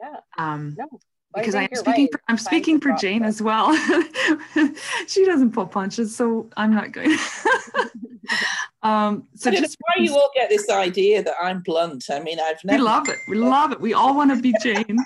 Yeah. 0.00 0.20
Um, 0.36 0.76
No, 0.78 0.86
because 1.34 1.54
I 1.54 1.64
am 1.64 1.74
speaking, 1.74 2.04
right. 2.04 2.12
for, 2.12 2.20
I'm 2.28 2.36
Time 2.36 2.44
speaking 2.44 2.80
for 2.80 2.92
Jane 2.92 3.22
that. 3.22 3.28
as 3.28 3.42
well. 3.42 3.74
she 5.06 5.24
doesn't 5.24 5.52
pull 5.52 5.66
punches, 5.66 6.14
so 6.14 6.48
I'm 6.56 6.74
not 6.74 6.92
going. 6.92 7.10
um, 8.82 9.26
so 9.34 9.50
I 9.50 9.54
know 9.54 9.60
just 9.60 9.76
why 9.80 10.02
you 10.02 10.14
all 10.14 10.30
get 10.34 10.48
this 10.48 10.68
idea 10.70 11.22
that 11.22 11.34
I'm 11.42 11.60
blunt. 11.60 12.06
I 12.10 12.20
mean, 12.20 12.38
I've 12.40 12.62
never. 12.64 12.78
we 12.78 12.84
love 12.84 13.08
it. 13.08 13.18
We 13.28 13.36
love 13.36 13.72
it. 13.72 13.80
We 13.80 13.94
all 13.94 14.16
want 14.16 14.30
to 14.34 14.40
be 14.40 14.54
Jane. 14.62 14.98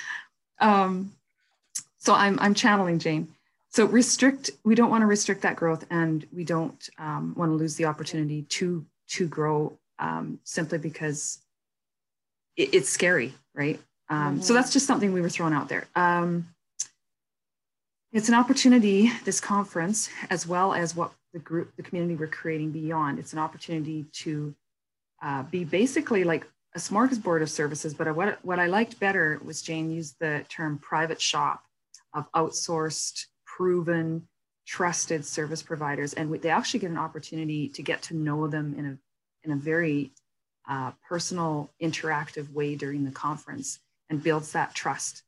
um, 0.60 1.12
so 1.98 2.14
I'm 2.14 2.38
I'm 2.40 2.54
channeling 2.54 2.98
Jane. 2.98 3.28
So 3.70 3.86
restrict. 3.86 4.50
We 4.64 4.74
don't 4.74 4.90
want 4.90 5.02
to 5.02 5.06
restrict 5.06 5.42
that 5.42 5.56
growth, 5.56 5.84
and 5.90 6.26
we 6.32 6.44
don't 6.44 6.88
um, 6.98 7.34
want 7.36 7.50
to 7.50 7.56
lose 7.56 7.76
the 7.76 7.86
opportunity 7.86 8.42
to 8.42 8.84
to 9.08 9.26
grow 9.26 9.78
um, 9.98 10.38
simply 10.44 10.78
because 10.78 11.38
it, 12.56 12.74
it's 12.74 12.88
scary, 12.88 13.34
right? 13.54 13.80
Um, 14.08 14.42
So 14.42 14.52
that's 14.52 14.72
just 14.72 14.86
something 14.86 15.12
we 15.12 15.20
were 15.20 15.30
throwing 15.30 15.54
out 15.54 15.68
there. 15.68 15.86
Um, 15.96 16.48
it's 18.12 18.28
an 18.28 18.34
opportunity. 18.34 19.10
This 19.24 19.40
conference, 19.40 20.08
as 20.30 20.46
well 20.46 20.72
as 20.72 20.94
what 20.94 21.12
the 21.32 21.40
group, 21.40 21.74
the 21.76 21.82
community 21.82 22.14
we're 22.14 22.28
creating 22.28 22.70
beyond, 22.70 23.18
it's 23.18 23.32
an 23.32 23.40
opportunity 23.40 24.06
to 24.12 24.54
uh, 25.22 25.42
be 25.44 25.64
basically 25.64 26.22
like 26.22 26.46
a 26.76 26.78
smorgasbord 26.78 27.42
of 27.42 27.50
services. 27.50 27.92
But 27.94 28.14
what, 28.14 28.38
what 28.44 28.58
I 28.58 28.66
liked 28.66 29.00
better 29.00 29.40
was 29.44 29.62
Jane 29.62 29.90
used 29.90 30.16
the 30.20 30.44
term 30.48 30.78
private 30.78 31.20
shop 31.20 31.64
of 32.12 32.30
outsourced, 32.32 33.26
proven, 33.46 34.28
trusted 34.66 35.24
service 35.24 35.62
providers. 35.62 36.14
And 36.14 36.30
we, 36.30 36.38
they 36.38 36.50
actually 36.50 36.80
get 36.80 36.90
an 36.90 36.98
opportunity 36.98 37.68
to 37.70 37.82
get 37.82 38.02
to 38.02 38.16
know 38.16 38.46
them 38.46 38.74
in 38.78 38.86
a, 38.86 38.98
in 39.44 39.52
a 39.52 39.56
very 39.56 40.12
uh, 40.68 40.92
personal, 41.06 41.70
interactive 41.82 42.52
way 42.52 42.76
during 42.76 43.04
the 43.04 43.10
conference 43.10 43.80
and 44.14 44.22
builds 44.22 44.52
that 44.52 44.74
trust. 44.74 45.22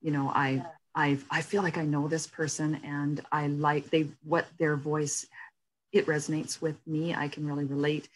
You 0.00 0.10
know, 0.10 0.28
I, 0.28 0.64
I, 0.94 1.18
I 1.30 1.42
feel 1.42 1.62
like 1.62 1.78
I 1.78 1.84
know 1.84 2.08
this 2.08 2.26
person 2.26 2.80
and 2.84 3.20
I 3.32 3.48
like 3.48 3.90
they, 3.90 4.08
what 4.22 4.46
their 4.58 4.76
voice, 4.76 5.26
it 5.92 6.06
resonates 6.06 6.60
with 6.60 6.76
me. 6.86 7.14
I 7.14 7.28
can 7.28 7.46
really 7.46 7.64
relate 7.64 8.08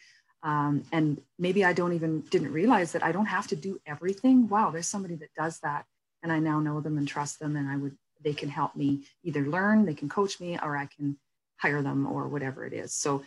um, 0.43 0.85
and 0.93 1.21
maybe 1.39 1.65
I 1.65 1.73
don't 1.73 1.93
even 1.93 2.21
didn't 2.21 2.53
realize 2.53 2.93
that 2.93 3.03
I 3.03 3.13
don't 3.13 3.27
have 3.27 3.49
to 3.49 3.57
do 3.57 3.81
everything. 3.87 4.49
Wow, 4.49 4.71
there's 4.71 4.87
somebody 4.87 5.17
that 5.17 5.35
does 5.35 5.59
that, 5.61 5.85
and 6.23 6.31
I 6.31 6.39
now 6.39 6.61
know 6.61 6.81
them 6.81 6.97
and 6.97 7.09
trust 7.09 7.41
them, 7.41 7.57
and 7.57 7.69
I 7.69 7.77
would 7.77 7.97
they 8.23 8.33
can 8.33 8.49
help 8.49 8.75
me 8.75 9.05
either 9.23 9.47
learn, 9.47 9.85
they 9.85 9.95
can 9.95 10.09
coach 10.09 10.41
me, 10.41 10.59
or 10.61 10.77
I 10.77 10.87
can 10.87 11.17
hire 11.57 11.83
them 11.83 12.07
or 12.07 12.29
whatever 12.29 12.65
it 12.65 12.73
is. 12.73 12.93
So, 12.93 13.25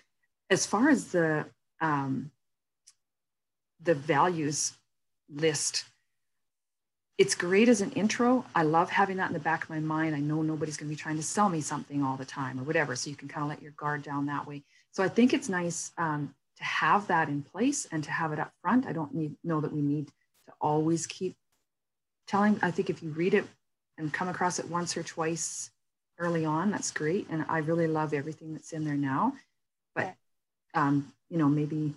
as 0.50 0.66
far 0.66 0.90
as 0.90 1.12
the 1.12 1.46
um, 1.82 2.32
the 3.82 3.96
values 3.96 4.74
list, 5.30 5.86
it's 7.22 7.36
great 7.36 7.70
as 7.70 7.82
an 7.82 7.92
intro. 7.92 8.44
I 8.56 8.64
love 8.64 8.90
having 8.90 9.18
that 9.18 9.28
in 9.28 9.34
the 9.34 9.40
back 9.40 9.62
of 9.62 9.70
my 9.70 9.80
mind. 9.80 10.16
I 10.16 10.20
know 10.20 10.42
nobody's 10.42 10.76
going 10.76 10.90
to 10.90 10.96
be 10.96 11.00
trying 11.00 11.18
to 11.18 11.24
sell 11.24 11.50
me 11.50 11.62
something 11.62 12.02
all 12.02 12.18
the 12.18 12.26
time 12.26 12.60
or 12.60 12.64
whatever, 12.64 12.96
so 12.96 13.12
you 13.12 13.16
can 13.16 13.28
kind 13.28 13.44
of 13.44 13.50
let 13.50 13.62
your 13.62 13.74
guard 13.74 14.02
down 14.02 14.26
that 14.26 14.48
way. 14.48 14.64
So 14.92 15.04
I 15.04 15.08
think 15.08 15.32
it's 15.32 15.48
nice 15.48 15.92
um, 16.00 16.34
to 16.58 16.64
have 16.64 17.06
that 17.10 17.30
in 17.30 17.44
place 17.44 17.86
and 17.92 18.04
to 18.06 18.10
have 18.10 18.34
it 18.34 18.40
up 18.40 18.52
front. 18.64 18.88
I 18.88 18.94
don't 18.94 19.14
need 19.14 19.36
know 19.44 19.62
that 19.62 19.72
we 19.72 19.82
need 19.82 20.08
to 20.08 20.54
always 20.60 21.06
keep 21.06 21.36
telling. 22.26 22.60
I 22.64 22.72
think 22.72 22.90
if 22.90 23.04
you 23.04 23.12
read 23.12 23.36
it 23.36 23.46
and 24.00 24.12
come 24.12 24.28
across 24.28 24.58
it 24.58 24.68
once 24.68 24.98
or 24.98 25.04
twice 25.04 25.70
early 26.18 26.44
on, 26.44 26.72
that's 26.72 26.90
great. 26.90 27.28
And 27.30 27.46
I 27.48 27.60
really 27.60 27.86
love 27.86 28.16
everything 28.16 28.56
that's 28.56 28.74
in 28.74 28.84
there 28.84 28.96
now. 28.96 29.34
But 29.94 30.16
um, 30.74 31.14
you 31.30 31.38
know, 31.38 31.50
maybe 31.50 31.94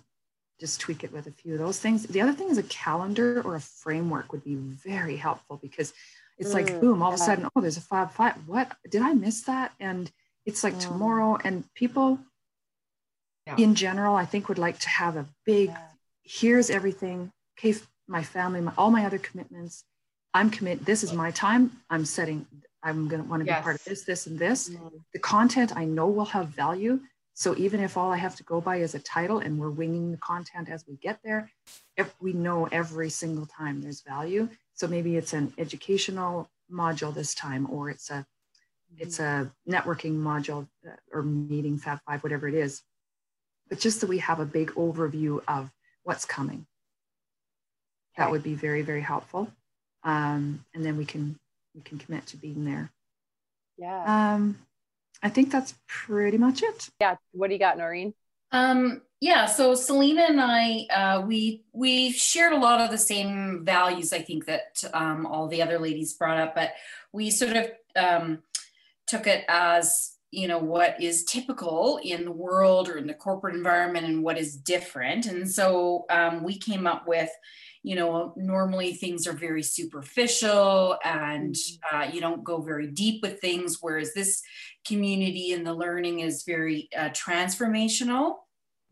just 0.59 0.79
tweak 0.79 1.03
it 1.03 1.11
with 1.11 1.27
a 1.27 1.31
few 1.31 1.53
of 1.53 1.59
those 1.59 1.79
things. 1.79 2.03
The 2.03 2.21
other 2.21 2.33
thing 2.33 2.49
is 2.49 2.57
a 2.57 2.63
calendar 2.63 3.41
or 3.41 3.55
a 3.55 3.61
framework 3.61 4.31
would 4.31 4.43
be 4.43 4.55
very 4.55 5.17
helpful 5.17 5.57
because 5.61 5.93
it's 6.37 6.53
like 6.53 6.67
Mm, 6.67 6.79
boom, 6.81 7.01
all 7.03 7.09
of 7.09 7.15
a 7.15 7.17
sudden, 7.17 7.47
oh, 7.55 7.61
there's 7.61 7.77
a 7.77 7.81
five 7.81 8.11
five. 8.11 8.35
What 8.47 8.71
did 8.89 9.01
I 9.01 9.13
miss 9.13 9.41
that? 9.43 9.73
And 9.79 10.11
it's 10.45 10.63
like 10.63 10.75
Mm. 10.75 10.79
tomorrow, 10.87 11.37
and 11.43 11.63
people 11.73 12.19
Yeah. 13.47 13.57
in 13.57 13.75
general, 13.75 14.15
I 14.15 14.25
think 14.25 14.47
would 14.49 14.57
like 14.57 14.79
to 14.79 14.89
have 14.89 15.17
a 15.17 15.27
big 15.45 15.69
Yeah. 15.69 15.87
here's 16.23 16.69
everything. 16.69 17.31
Okay, 17.57 17.75
my 18.07 18.23
family, 18.23 18.59
my, 18.61 18.73
all 18.77 18.91
my 18.91 19.05
other 19.05 19.19
commitments. 19.19 19.83
I'm 20.33 20.49
commit. 20.49 20.83
This 20.85 21.03
is 21.03 21.13
my 21.13 21.31
time. 21.31 21.81
I'm 21.89 22.03
setting. 22.05 22.45
I'm 22.83 23.07
gonna 23.07 23.23
want 23.23 23.41
to 23.41 23.45
be 23.45 23.51
part 23.61 23.75
of 23.75 23.83
this, 23.85 24.03
this, 24.03 24.27
and 24.27 24.37
this. 24.37 24.69
Mm. 24.69 25.01
The 25.13 25.19
content 25.19 25.75
I 25.75 25.85
know 25.85 26.07
will 26.07 26.25
have 26.25 26.47
value. 26.49 26.99
So 27.37 27.53
even 27.57 27.81
if 27.81 27.97
all 27.97 28.13
I 28.13 28.17
have 28.17 28.37
to 28.37 28.43
go 28.43 28.61
by 28.61 28.77
is 28.77 28.95
a 28.95 28.99
title 28.99 29.39
and 29.39 29.59
we're 29.59 29.69
winging 29.69 30.11
the 30.11 30.17
content 30.17 30.69
as 30.69 30.85
we 30.87 30.95
get 30.95 31.19
there, 31.21 31.51
if 31.97 32.15
we 32.21 32.31
know 32.31 32.69
every 32.71 33.09
single 33.09 33.45
time 33.45 33.81
there's 33.81 34.01
value. 34.01 34.47
So 34.73 34.87
maybe 34.87 35.17
it's 35.17 35.33
an 35.33 35.53
educational 35.57 36.49
module 36.71 37.13
this 37.13 37.35
time, 37.35 37.67
or 37.69 37.89
it's 37.89 38.09
a 38.09 38.25
it's 38.97 39.19
a 39.19 39.51
networking 39.69 40.17
module 40.17 40.67
uh, 40.87 40.95
or 41.11 41.23
meeting 41.23 41.77
Fab 41.77 41.99
Five, 42.07 42.23
whatever 42.23 42.47
it 42.47 42.53
is. 42.53 42.81
But 43.69 43.79
just 43.79 43.99
that 43.99 44.07
we 44.07 44.19
have 44.19 44.39
a 44.39 44.45
big 44.45 44.71
overview 44.71 45.41
of 45.45 45.71
what's 46.03 46.23
coming. 46.23 46.65
That 48.15 48.31
would 48.31 48.43
be 48.43 48.53
very, 48.53 48.81
very 48.81 49.01
helpful. 49.01 49.51
Um, 50.03 50.63
and 50.73 50.85
then 50.85 50.95
we 50.95 51.05
can 51.05 51.37
we 51.73 51.81
can 51.81 51.97
commit 51.97 52.27
to 52.27 52.37
being 52.37 52.63
there. 52.63 52.91
Yeah. 53.77 54.35
Um, 54.35 54.57
I 55.25 55.29
think 55.29 55.51
that's 55.51 55.73
pretty 55.87 56.37
much 56.37 56.61
it. 56.61 56.89
Yeah. 57.01 57.15
What 57.31 57.47
do 57.47 57.53
you 57.53 57.59
got, 57.59 57.79
Noreen? 57.79 58.13
Um, 58.51 59.01
yeah, 59.19 59.47
so 59.47 59.73
Selena 59.73 60.21
and 60.29 60.39
I, 60.39 60.85
uh, 60.93 61.21
we 61.25 61.63
we 61.73 62.11
shared 62.11 62.53
a 62.53 62.59
lot 62.59 62.79
of 62.79 62.91
the 62.91 62.97
same 62.99 63.65
values. 63.65 64.13
I 64.13 64.19
think 64.19 64.45
that 64.45 64.83
um, 64.93 65.25
all 65.25 65.47
the 65.47 65.63
other 65.63 65.79
ladies 65.79 66.13
brought 66.13 66.37
up, 66.37 66.53
but 66.53 66.73
we 67.11 67.31
sort 67.31 67.55
of 67.55 67.71
um, 67.95 68.43
took 69.07 69.25
it 69.25 69.45
as 69.49 70.11
you 70.29 70.47
know 70.47 70.59
what 70.59 71.01
is 71.01 71.23
typical 71.23 71.99
in 72.03 72.25
the 72.25 72.31
world 72.31 72.87
or 72.87 72.99
in 72.99 73.07
the 73.07 73.15
corporate 73.15 73.55
environment 73.55 74.05
and 74.05 74.21
what 74.21 74.37
is 74.37 74.55
different. 74.55 75.25
And 75.25 75.49
so 75.49 76.05
um, 76.11 76.43
we 76.43 76.55
came 76.55 76.85
up 76.85 77.07
with 77.07 77.31
you 77.85 77.95
know 77.95 78.33
normally 78.35 78.93
things 78.93 79.27
are 79.27 79.33
very 79.33 79.61
superficial 79.61 80.97
and 81.03 81.53
mm-hmm. 81.53 81.95
uh, 81.95 82.03
you 82.11 82.19
don't 82.19 82.43
go 82.43 82.59
very 82.59 82.87
deep 82.87 83.21
with 83.21 83.39
things 83.39 83.77
whereas 83.79 84.11
this 84.15 84.41
community 84.85 85.53
and 85.53 85.65
the 85.65 85.73
learning 85.73 86.19
is 86.21 86.43
very 86.43 86.89
uh, 86.97 87.09
transformational. 87.09 88.35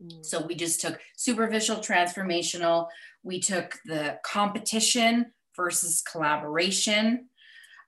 Mm. 0.02 0.24
so 0.24 0.44
we 0.44 0.54
just 0.54 0.80
took 0.80 0.98
superficial 1.16 1.76
transformational. 1.76 2.88
We 3.22 3.40
took 3.40 3.78
the 3.84 4.18
competition 4.24 5.32
versus 5.56 6.02
collaboration. 6.02 7.28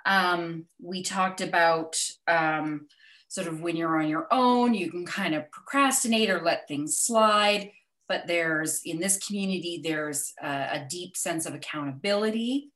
Um, 0.04 0.66
we 0.80 1.02
talked 1.02 1.40
about 1.40 1.96
um, 2.28 2.86
sort 3.28 3.48
of 3.48 3.60
when 3.60 3.76
you're 3.76 4.00
on 4.00 4.08
your 4.08 4.28
own 4.30 4.72
you 4.72 4.90
can 4.90 5.04
kind 5.04 5.34
of 5.34 5.50
procrastinate 5.50 6.30
or 6.30 6.40
let 6.42 6.68
things 6.68 6.98
slide. 6.98 7.72
But 8.08 8.28
there's 8.28 8.82
in 8.84 9.00
this 9.00 9.18
community 9.18 9.80
there's 9.82 10.32
a, 10.40 10.46
a 10.46 10.86
deep 10.88 11.16
sense 11.16 11.44
of 11.44 11.54
accountability. 11.54 12.70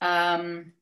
Um, 0.00 0.72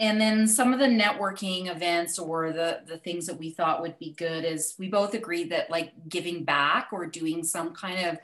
and 0.00 0.18
then 0.18 0.48
some 0.48 0.72
of 0.72 0.78
the 0.80 0.86
networking 0.86 1.70
events 1.70 2.18
or 2.18 2.52
the 2.52 2.80
the 2.86 2.96
things 2.98 3.26
that 3.26 3.38
we 3.38 3.50
thought 3.50 3.82
would 3.82 3.98
be 3.98 4.14
good 4.14 4.44
is 4.44 4.74
we 4.78 4.88
both 4.88 5.14
agreed 5.14 5.50
that 5.52 5.70
like 5.70 5.92
giving 6.08 6.42
back 6.42 6.88
or 6.90 7.06
doing 7.06 7.44
some 7.44 7.72
kind 7.74 8.08
of 8.08 8.18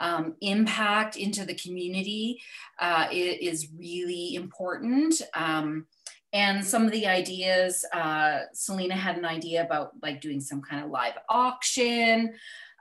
um, 0.00 0.34
impact 0.40 1.16
into 1.16 1.44
the 1.44 1.54
community 1.54 2.40
uh, 2.80 3.06
is 3.12 3.68
really 3.76 4.34
important 4.34 5.22
um, 5.34 5.86
and 6.32 6.64
some 6.64 6.84
of 6.84 6.92
the 6.92 7.06
ideas 7.06 7.84
uh, 7.92 8.40
selena 8.52 8.94
had 8.94 9.16
an 9.16 9.24
idea 9.24 9.62
about 9.62 9.92
like 10.02 10.20
doing 10.20 10.40
some 10.40 10.62
kind 10.62 10.84
of 10.84 10.90
live 10.90 11.14
auction 11.28 12.32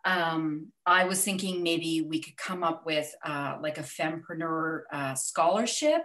um, 0.05 0.67
I 0.86 1.03
was 1.03 1.21
thinking 1.21 1.63
maybe 1.63 2.01
we 2.01 2.21
could 2.21 2.38
come 2.38 2.63
up 2.63 2.86
with 2.86 3.13
uh, 3.25 3.57
like 3.62 3.77
a 3.77 3.83
fempreneur 3.83 4.83
uh, 4.89 5.15
scholarship 5.15 6.01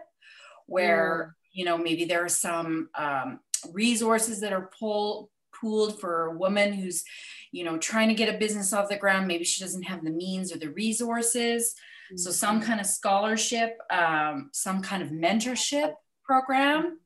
where, 0.66 1.37
mm. 1.37 1.41
You 1.53 1.65
know, 1.65 1.77
maybe 1.79 2.05
there 2.05 2.25
are 2.25 2.29
some 2.29 2.88
um, 2.95 3.41
resources 3.73 4.41
that 4.41 4.53
are 4.53 4.71
pulled 4.79 5.29
pooled 5.62 6.01
for 6.01 6.27
a 6.27 6.37
woman 6.37 6.73
who's, 6.73 7.05
you 7.53 7.62
know, 7.62 7.79
trying 7.79 8.09
to 8.09 8.15
get 8.15 8.35
a 8.35 8.38
business 8.38 8.73
off 8.73 8.88
the 8.88 8.97
ground. 8.97 9.29
Maybe 9.29 9.45
she 9.45 9.62
doesn't 9.62 9.85
have 9.85 10.03
the 10.05 10.11
means 10.11 10.53
or 10.53 10.59
the 10.59 10.71
resources. 10.71 11.75
Mm. 12.12 12.19
So 12.19 12.31
some 12.31 12.59
mm-hmm. 12.59 12.69
kind 12.69 12.81
of 12.81 12.87
scholarship, 12.87 13.79
um, 13.91 14.51
some 14.53 14.83
kind 14.83 15.03
of 15.03 15.11
mentorship 15.11 15.93
program. 16.25 16.99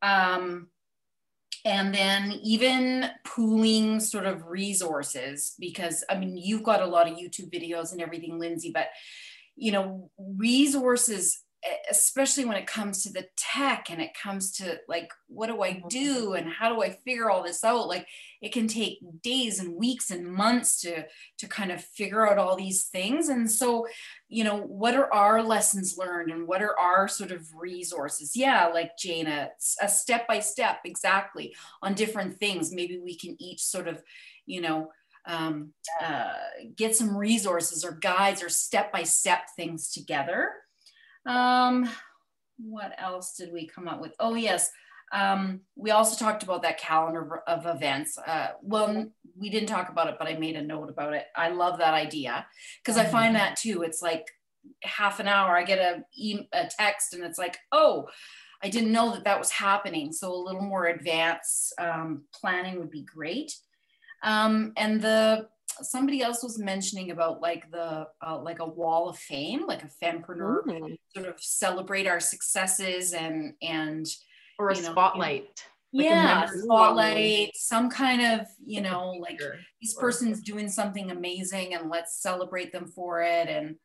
Um, 0.00 0.68
and 1.64 1.94
then 1.94 2.32
even 2.42 3.08
pooling 3.24 4.00
sort 4.00 4.26
of 4.26 4.46
resources 4.46 5.54
because 5.60 6.04
i 6.10 6.16
mean 6.16 6.36
you've 6.36 6.62
got 6.62 6.82
a 6.82 6.86
lot 6.86 7.08
of 7.08 7.16
youtube 7.16 7.52
videos 7.52 7.92
and 7.92 8.00
everything 8.00 8.38
lindsay 8.38 8.70
but 8.72 8.88
you 9.54 9.70
know 9.70 10.10
resources 10.18 11.42
especially 11.92 12.46
when 12.46 12.56
it 12.56 12.66
comes 12.66 13.02
to 13.02 13.12
the 13.12 13.26
tech 13.36 13.90
and 13.90 14.00
it 14.00 14.16
comes 14.20 14.52
to 14.52 14.78
like 14.88 15.12
what 15.28 15.48
do 15.48 15.62
i 15.62 15.82
do 15.88 16.28
mm-hmm. 16.28 16.36
and 16.36 16.52
how 16.52 16.74
do 16.74 16.82
i 16.82 16.90
figure 17.04 17.30
all 17.30 17.42
this 17.42 17.64
out? 17.64 17.88
Like 17.88 18.06
it 18.40 18.52
can 18.52 18.66
take 18.66 18.98
days 19.22 19.60
and 19.60 19.76
weeks 19.76 20.10
and 20.10 20.26
months 20.26 20.80
to 20.82 21.04
to 21.38 21.48
kind 21.48 21.70
of 21.70 21.82
figure 21.82 22.28
out 22.28 22.38
all 22.38 22.56
these 22.56 22.84
things. 22.84 23.28
And 23.28 23.50
so 23.50 23.86
you 24.28 24.44
know 24.44 24.58
what 24.58 24.94
are 24.94 25.12
our 25.12 25.42
lessons 25.42 25.96
learned 25.98 26.30
and 26.30 26.46
what 26.46 26.62
are 26.62 26.78
our 26.78 27.08
sort 27.08 27.32
of 27.32 27.46
resources? 27.54 28.36
Yeah 28.36 28.68
like 28.68 28.96
jana 28.98 29.50
a 29.80 29.88
step 29.88 30.26
by 30.26 30.40
step 30.40 30.80
exactly 30.84 31.54
on 31.82 31.94
different 31.94 32.38
things. 32.38 32.72
Maybe 32.72 32.98
we 32.98 33.16
can 33.16 33.36
each 33.40 33.62
sort 33.62 33.88
of 33.88 34.02
you 34.46 34.60
know 34.60 34.90
um, 35.24 35.72
uh, 36.02 36.32
get 36.74 36.96
some 36.96 37.16
resources 37.16 37.84
or 37.84 37.92
guides 37.92 38.42
or 38.42 38.48
step 38.48 38.90
by 38.90 39.04
step 39.04 39.42
things 39.56 39.92
together 39.92 40.50
um, 41.26 41.88
what 42.58 42.92
else 42.98 43.36
did 43.36 43.52
we 43.52 43.66
come 43.66 43.88
up 43.88 44.00
with? 44.00 44.14
Oh, 44.20 44.34
yes. 44.34 44.70
Um, 45.12 45.60
we 45.76 45.90
also 45.90 46.16
talked 46.16 46.42
about 46.42 46.62
that 46.62 46.78
calendar 46.78 47.42
of 47.46 47.66
events. 47.66 48.16
Uh, 48.18 48.48
well, 48.62 49.06
we 49.36 49.50
didn't 49.50 49.68
talk 49.68 49.90
about 49.90 50.08
it, 50.08 50.16
but 50.18 50.26
I 50.26 50.34
made 50.38 50.56
a 50.56 50.62
note 50.62 50.88
about 50.88 51.12
it. 51.12 51.26
I 51.36 51.50
love 51.50 51.78
that 51.78 51.92
idea 51.92 52.46
because 52.82 52.96
I 52.96 53.04
find 53.04 53.36
that 53.36 53.56
too. 53.56 53.82
It's 53.82 54.00
like 54.00 54.26
half 54.82 55.20
an 55.20 55.28
hour, 55.28 55.56
I 55.56 55.64
get 55.64 55.78
a, 55.78 56.04
a 56.52 56.68
text 56.68 57.14
and 57.14 57.24
it's 57.24 57.38
like, 57.38 57.58
oh, 57.72 58.08
I 58.62 58.68
didn't 58.68 58.92
know 58.92 59.12
that 59.12 59.24
that 59.24 59.38
was 59.38 59.50
happening. 59.50 60.12
So 60.12 60.32
a 60.32 60.34
little 60.34 60.62
more 60.62 60.86
advanced 60.86 61.74
um, 61.78 62.22
planning 62.32 62.78
would 62.78 62.90
be 62.90 63.02
great. 63.02 63.54
Um, 64.22 64.72
and 64.76 65.00
the 65.02 65.48
somebody 65.82 66.22
else 66.22 66.42
was 66.42 66.58
mentioning 66.58 67.10
about 67.10 67.40
like 67.40 67.70
the 67.70 68.06
uh, 68.26 68.38
like 68.38 68.58
a 68.58 68.66
wall 68.66 69.08
of 69.08 69.18
fame 69.18 69.66
like 69.66 69.82
a 69.82 70.04
fempreneur 70.04 70.64
mm-hmm. 70.66 70.94
sort 71.14 71.28
of 71.28 71.34
celebrate 71.38 72.06
our 72.06 72.20
successes 72.20 73.12
and 73.12 73.54
and 73.62 74.06
or 74.58 74.70
a 74.70 74.76
spotlight. 74.76 75.42
Like 75.44 76.06
yeah 76.06 76.44
a 76.44 76.48
spotlight 76.48 77.50
some 77.54 77.90
kind 77.90 78.22
of 78.22 78.46
you 78.64 78.80
know 78.80 79.10
like 79.20 79.38
this 79.80 79.94
person's 79.94 80.40
doing 80.40 80.68
something 80.70 81.10
amazing 81.10 81.74
and 81.74 81.90
let's 81.90 82.22
celebrate 82.22 82.72
them 82.72 82.86
for 82.86 83.20
it 83.20 83.48
and 83.48 83.76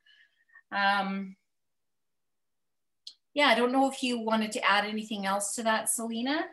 um 0.72 1.36
yeah 3.34 3.48
i 3.48 3.56
don't 3.56 3.74
know 3.74 3.92
if 3.92 4.02
you 4.04 4.22
wanted 4.22 4.54
to 4.54 4.64
add 4.64 4.86
anything 4.86 5.26
else 5.26 5.54
to 5.56 5.64
that 5.64 5.90
selena? 5.90 6.46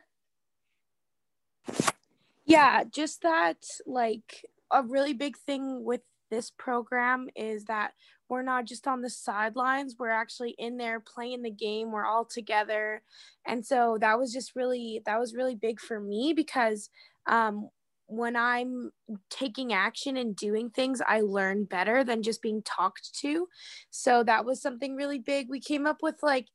Yeah 2.45 2.85
just 2.91 3.23
that 3.23 3.65
like 3.87 4.45
a 4.71 4.83
really 4.83 5.13
big 5.13 5.37
thing 5.37 5.85
with 5.85 6.01
this 6.31 6.51
program 6.51 7.29
is 7.37 7.65
that 7.67 7.93
we're 8.29 8.43
not 8.43 8.65
just 8.65 8.87
on 8.87 9.03
the 9.03 9.11
sidelines 9.11 9.97
we're 9.99 10.09
actually 10.09 10.55
in 10.59 10.77
there 10.77 10.99
playing 10.99 11.43
the 11.43 11.51
game 11.51 11.93
we're 11.93 12.07
all 12.07 12.25
together. 12.25 13.03
And 13.47 13.65
so 13.65 13.99
that 14.01 14.19
was 14.19 14.33
just 14.33 14.57
really 14.57 15.03
that 15.07 15.21
was 15.21 15.35
really 15.35 15.55
big 15.55 15.81
for 15.81 16.01
me 16.01 16.33
because 16.35 16.89
um, 17.27 17.69
when 18.07 18.37
i'm 18.37 18.91
taking 19.31 19.73
action 19.73 20.19
and 20.19 20.37
doing 20.37 20.69
things 20.69 21.01
i 21.07 21.21
learn 21.21 21.65
better 21.65 22.05
than 22.05 22.23
just 22.23 22.43
being 22.43 22.63
talked 22.63 23.15
to. 23.21 23.47
So 23.91 24.23
that 24.25 24.45
was 24.45 24.61
something 24.61 24.95
really 24.95 25.19
big. 25.19 25.49
We 25.49 25.61
came 25.61 25.87
up 25.87 25.99
with 26.03 26.17
like 26.23 26.49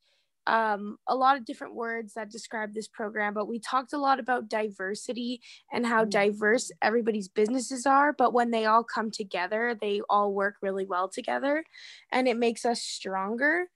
um, 0.48 0.98
a 1.08 1.16
lot 1.16 1.38
of 1.38 1.46
different 1.46 1.76
words 1.76 2.14
that 2.14 2.32
describe 2.32 2.74
this 2.74 2.88
program, 2.88 3.34
but 3.34 3.48
we 3.48 3.60
talked 3.60 3.94
a 3.94 3.98
lot 3.98 4.20
about 4.20 4.50
diversity 4.50 5.42
and 5.72 5.86
how 5.86 6.06
mm. 6.06 6.10
diverse 6.10 6.72
everybody's 6.82 7.28
businesses 7.28 7.86
are. 7.86 8.14
But 8.14 8.34
when 8.34 8.52
they 8.52 8.66
all 8.66 8.84
come 8.84 9.12
together, 9.12 9.78
they 9.80 10.02
all 10.10 10.34
work 10.34 10.56
really 10.62 10.86
well 10.86 11.10
together 11.10 11.64
and 12.12 12.28
it 12.28 12.38
makes 12.38 12.66
us 12.66 12.82
stronger. 12.82 13.68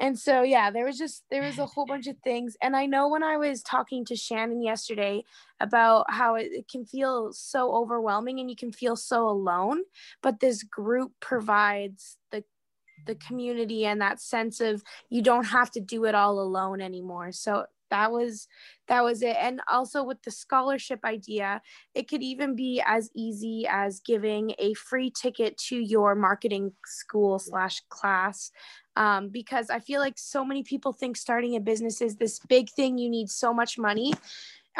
And 0.00 0.18
so, 0.18 0.40
yeah, 0.42 0.70
there 0.70 0.86
was 0.86 0.96
just, 0.96 1.24
there 1.30 1.42
was 1.42 1.58
a 1.58 1.66
whole 1.66 1.84
bunch 1.84 2.06
of 2.06 2.16
things. 2.24 2.56
And 2.62 2.74
I 2.74 2.86
know 2.86 3.08
when 3.08 3.22
I 3.22 3.36
was 3.36 3.62
talking 3.62 4.06
to 4.06 4.16
Shannon 4.16 4.62
yesterday 4.62 5.24
about 5.60 6.06
how 6.08 6.36
it, 6.36 6.48
it 6.52 6.68
can 6.70 6.86
feel 6.86 7.32
so 7.32 7.74
overwhelming 7.74 8.40
and 8.40 8.48
you 8.48 8.56
can 8.56 8.72
feel 8.72 8.96
so 8.96 9.28
alone, 9.28 9.82
but 10.22 10.40
this 10.40 10.62
group 10.62 11.12
provides 11.20 12.16
the 12.32 12.44
the 13.06 13.14
community 13.16 13.86
and 13.86 14.00
that 14.00 14.20
sense 14.20 14.60
of 14.60 14.82
you 15.08 15.22
don't 15.22 15.44
have 15.44 15.70
to 15.72 15.80
do 15.80 16.04
it 16.04 16.14
all 16.14 16.40
alone 16.40 16.80
anymore. 16.80 17.32
So 17.32 17.66
that 17.90 18.12
was 18.12 18.46
that 18.88 19.02
was 19.02 19.22
it. 19.22 19.36
And 19.38 19.60
also 19.70 20.02
with 20.04 20.22
the 20.22 20.30
scholarship 20.30 21.00
idea 21.04 21.60
it 21.94 22.08
could 22.08 22.22
even 22.22 22.54
be 22.54 22.82
as 22.86 23.10
easy 23.14 23.66
as 23.68 24.00
giving 24.00 24.54
a 24.58 24.74
free 24.74 25.10
ticket 25.10 25.56
to 25.68 25.76
your 25.76 26.14
marketing 26.14 26.72
school 26.86 27.38
slash 27.38 27.82
class. 27.88 28.50
Um, 28.96 29.28
because 29.28 29.70
i 29.70 29.78
feel 29.78 30.00
like 30.00 30.18
so 30.18 30.44
many 30.44 30.64
people 30.64 30.92
think 30.92 31.16
starting 31.16 31.54
a 31.54 31.60
business 31.60 32.02
is 32.02 32.16
this 32.16 32.40
big 32.40 32.68
thing 32.68 32.98
you 32.98 33.08
need 33.08 33.30
so 33.30 33.54
much 33.54 33.78
money 33.78 34.12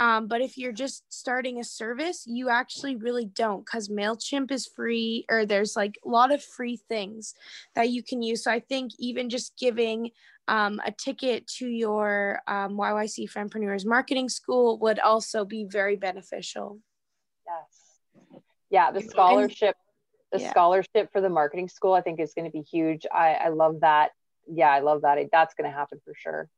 um, 0.00 0.28
but 0.28 0.40
if 0.40 0.56
you're 0.56 0.72
just 0.72 1.04
starting 1.12 1.60
a 1.60 1.64
service, 1.64 2.24
you 2.26 2.48
actually 2.48 2.96
really 2.96 3.26
don't 3.26 3.66
because 3.66 3.90
MailChimp 3.90 4.50
is 4.50 4.66
free 4.66 5.26
or 5.30 5.44
there's 5.44 5.76
like 5.76 5.98
a 6.04 6.08
lot 6.08 6.32
of 6.32 6.42
free 6.42 6.78
things 6.88 7.34
that 7.74 7.90
you 7.90 8.02
can 8.02 8.22
use. 8.22 8.42
So 8.42 8.50
I 8.50 8.60
think 8.60 8.92
even 8.98 9.28
just 9.28 9.58
giving 9.58 10.10
um, 10.48 10.80
a 10.86 10.90
ticket 10.90 11.46
to 11.58 11.68
your 11.68 12.40
um, 12.48 12.78
YYC 12.78 13.30
Fempreneurs 13.30 13.84
Marketing 13.84 14.30
School 14.30 14.78
would 14.78 14.98
also 15.00 15.44
be 15.44 15.64
very 15.64 15.96
beneficial. 15.96 16.80
Yes. 17.46 18.40
Yeah, 18.70 18.92
the 18.92 19.02
scholarship, 19.02 19.76
the 20.32 20.40
yeah. 20.40 20.50
scholarship 20.50 21.12
for 21.12 21.20
the 21.20 21.28
marketing 21.28 21.68
school, 21.68 21.92
I 21.92 22.00
think 22.00 22.20
is 22.20 22.32
going 22.32 22.50
to 22.50 22.50
be 22.50 22.62
huge. 22.62 23.04
I, 23.12 23.34
I 23.34 23.48
love 23.48 23.80
that. 23.80 24.12
Yeah, 24.50 24.70
I 24.70 24.80
love 24.80 25.02
that. 25.02 25.18
That's 25.30 25.52
going 25.52 25.70
to 25.70 25.76
happen 25.76 26.00
for 26.06 26.14
sure. 26.16 26.48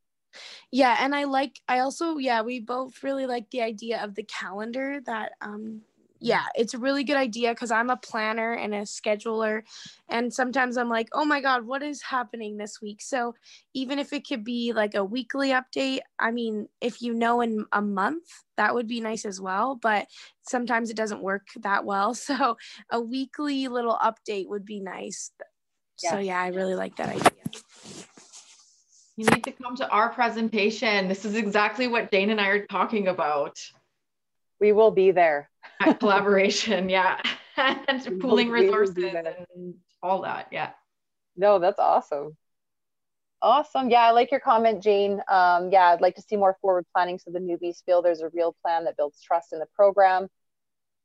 Yeah, 0.71 0.97
and 1.01 1.15
I 1.15 1.25
like 1.25 1.61
I 1.69 1.81
also 1.81 2.19
yeah, 2.19 2.43
we 2.43 2.61
both 2.61 3.03
really 3.03 3.27
like 3.27 3.51
the 3.51 3.63
idea 3.63 4.03
of 4.03 4.15
the 4.15 4.25
calendar 4.25 5.01
that 5.07 5.33
um 5.41 5.83
yeah, 6.23 6.45
it's 6.55 6.73
a 6.73 6.79
really 6.79 7.03
good 7.03 7.17
idea 7.17 7.51
because 7.51 7.73
I'm 7.73 7.91
a 7.91 7.97
planner 7.97 8.53
and 8.53 8.73
a 8.73 8.83
scheduler. 8.83 9.63
And 10.09 10.33
sometimes 10.33 10.77
I'm 10.77 10.89
like, 10.89 11.09
oh 11.13 11.25
my 11.25 11.41
God, 11.41 11.67
what 11.67 11.83
is 11.83 12.01
happening 12.01 12.57
this 12.57 12.81
week? 12.81 13.03
So 13.03 13.35
even 13.75 13.99
if 13.99 14.13
it 14.13 14.27
could 14.27 14.45
be 14.45 14.73
like 14.73 14.95
a 14.95 15.05
weekly 15.05 15.51
update, 15.51 15.99
I 16.21 16.31
mean, 16.31 16.69
if 16.81 17.03
you 17.03 17.13
know 17.13 17.41
in 17.41 17.67
a 17.73 17.83
month, 17.83 18.23
that 18.57 18.73
would 18.73 18.87
be 18.87 19.01
nice 19.01 19.25
as 19.25 19.41
well. 19.41 19.75
But 19.75 20.07
sometimes 20.43 20.91
it 20.91 20.97
doesn't 20.97 21.23
work 21.23 21.49
that 21.61 21.85
well. 21.85 22.15
So 22.33 22.57
a 22.89 23.01
weekly 23.01 23.67
little 23.67 23.99
update 24.01 24.49
would 24.49 24.65
be 24.65 24.79
nice. 24.79 25.33
So 25.97 26.19
yeah, 26.19 26.41
I 26.41 26.49
really 26.49 26.77
like 26.77 26.97
that 26.97 27.09
idea. 27.09 27.31
You 29.17 29.27
need 29.27 29.45
to 29.45 29.53
come 29.53 29.77
to 29.77 29.89
our 29.89 30.09
presentation. 30.09 31.07
This 31.07 31.25
is 31.25 31.35
exactly 31.35 31.87
what 31.87 32.11
Jane 32.11 32.31
and 32.31 32.41
I 32.41 32.49
are 32.49 32.67
talking 32.67 33.09
about. 33.09 33.59
We 34.59 34.73
will 34.73 34.91
be 34.91 35.11
there. 35.11 35.51
collaboration, 35.99 36.89
yeah. 36.89 37.21
and 37.57 38.21
pooling 38.21 38.49
resources 38.49 39.15
and 39.15 39.75
all 40.03 40.23
that. 40.23 40.49
Yeah. 40.51 40.71
No, 41.37 41.59
that's 41.59 41.79
awesome. 41.79 42.37
Awesome. 43.43 43.91
Yeah, 43.91 44.03
I 44.03 44.13
like 44.13 44.31
your 44.31 44.41
comment, 44.41 44.83
Jane. 44.83 45.21
Um, 45.29 45.71
yeah, 45.73 45.89
I'd 45.89 46.01
like 46.01 46.15
to 46.15 46.23
see 46.23 46.37
more 46.37 46.57
forward 46.63 46.87
planning 46.95 47.19
so 47.19 47.31
the 47.33 47.41
newbies 47.41 47.85
feel 47.85 48.01
there's 48.01 48.21
a 48.21 48.29
real 48.29 48.55
plan 48.65 48.85
that 48.85 48.97
builds 48.97 49.21
trust 49.21 49.53
in 49.53 49.59
the 49.59 49.67
program. 49.75 50.29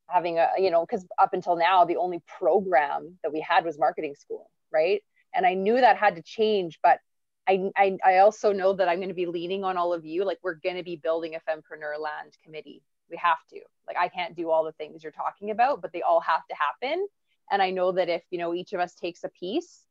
Having 0.07 0.37
a, 0.37 0.49
you 0.57 0.71
know, 0.71 0.85
because 0.85 1.05
up 1.19 1.33
until 1.33 1.57
now, 1.57 1.83
the 1.83 1.97
only 1.97 2.21
program 2.39 3.17
that 3.23 3.33
we 3.33 3.41
had 3.41 3.65
was 3.65 3.77
marketing 3.77 4.15
school, 4.15 4.49
right? 4.71 5.03
And 5.33 5.45
I 5.45 5.55
knew 5.55 5.81
that 5.81 5.97
had 5.97 6.15
to 6.15 6.21
change, 6.21 6.79
but 6.81 6.99
I, 7.47 7.71
I, 7.75 7.97
I 8.05 8.17
also 8.17 8.51
know 8.51 8.73
that 8.73 8.89
I'm 8.89 8.97
going 8.97 9.07
to 9.09 9.15
be 9.15 9.25
leaning 9.25 9.63
on 9.63 9.77
all 9.77 9.93
of 9.93 10.05
you. 10.05 10.25
Like 10.25 10.39
we're 10.43 10.55
going 10.55 10.75
to 10.75 10.83
be 10.83 10.97
building 10.97 11.35
a 11.35 11.39
Fempreneur 11.39 11.99
Land 11.99 12.37
committee. 12.43 12.83
We 13.09 13.17
have 13.17 13.37
to. 13.51 13.61
Like 13.87 13.97
I 13.97 14.09
can't 14.09 14.35
do 14.35 14.49
all 14.49 14.65
the 14.65 14.73
things 14.73 15.03
you're 15.03 15.11
talking 15.11 15.51
about, 15.51 15.81
but 15.81 15.93
they 15.93 16.01
all 16.01 16.19
have 16.21 16.45
to 16.47 16.55
happen. 16.55 17.07
And 17.49 17.61
I 17.61 17.71
know 17.71 17.93
that 17.93 18.09
if 18.09 18.23
you 18.29 18.37
know 18.37 18.53
each 18.53 18.73
of 18.73 18.81
us 18.81 18.93
takes 18.95 19.23
a 19.23 19.29
piece, 19.29 19.83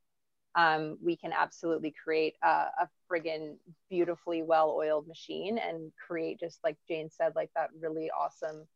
um, 0.55 0.99
we 1.03 1.16
can 1.16 1.33
absolutely 1.33 1.95
create 2.03 2.35
a, 2.42 2.47
a 2.47 2.88
friggin' 3.11 3.57
beautifully 3.90 4.42
well-oiled 4.42 5.07
machine 5.07 5.59
and 5.59 5.92
create 6.07 6.40
just 6.40 6.59
like 6.64 6.77
Jane 6.88 7.11
said, 7.11 7.35
like 7.35 7.51
that 7.55 7.71
really 7.79 8.11
awesome 8.11 8.66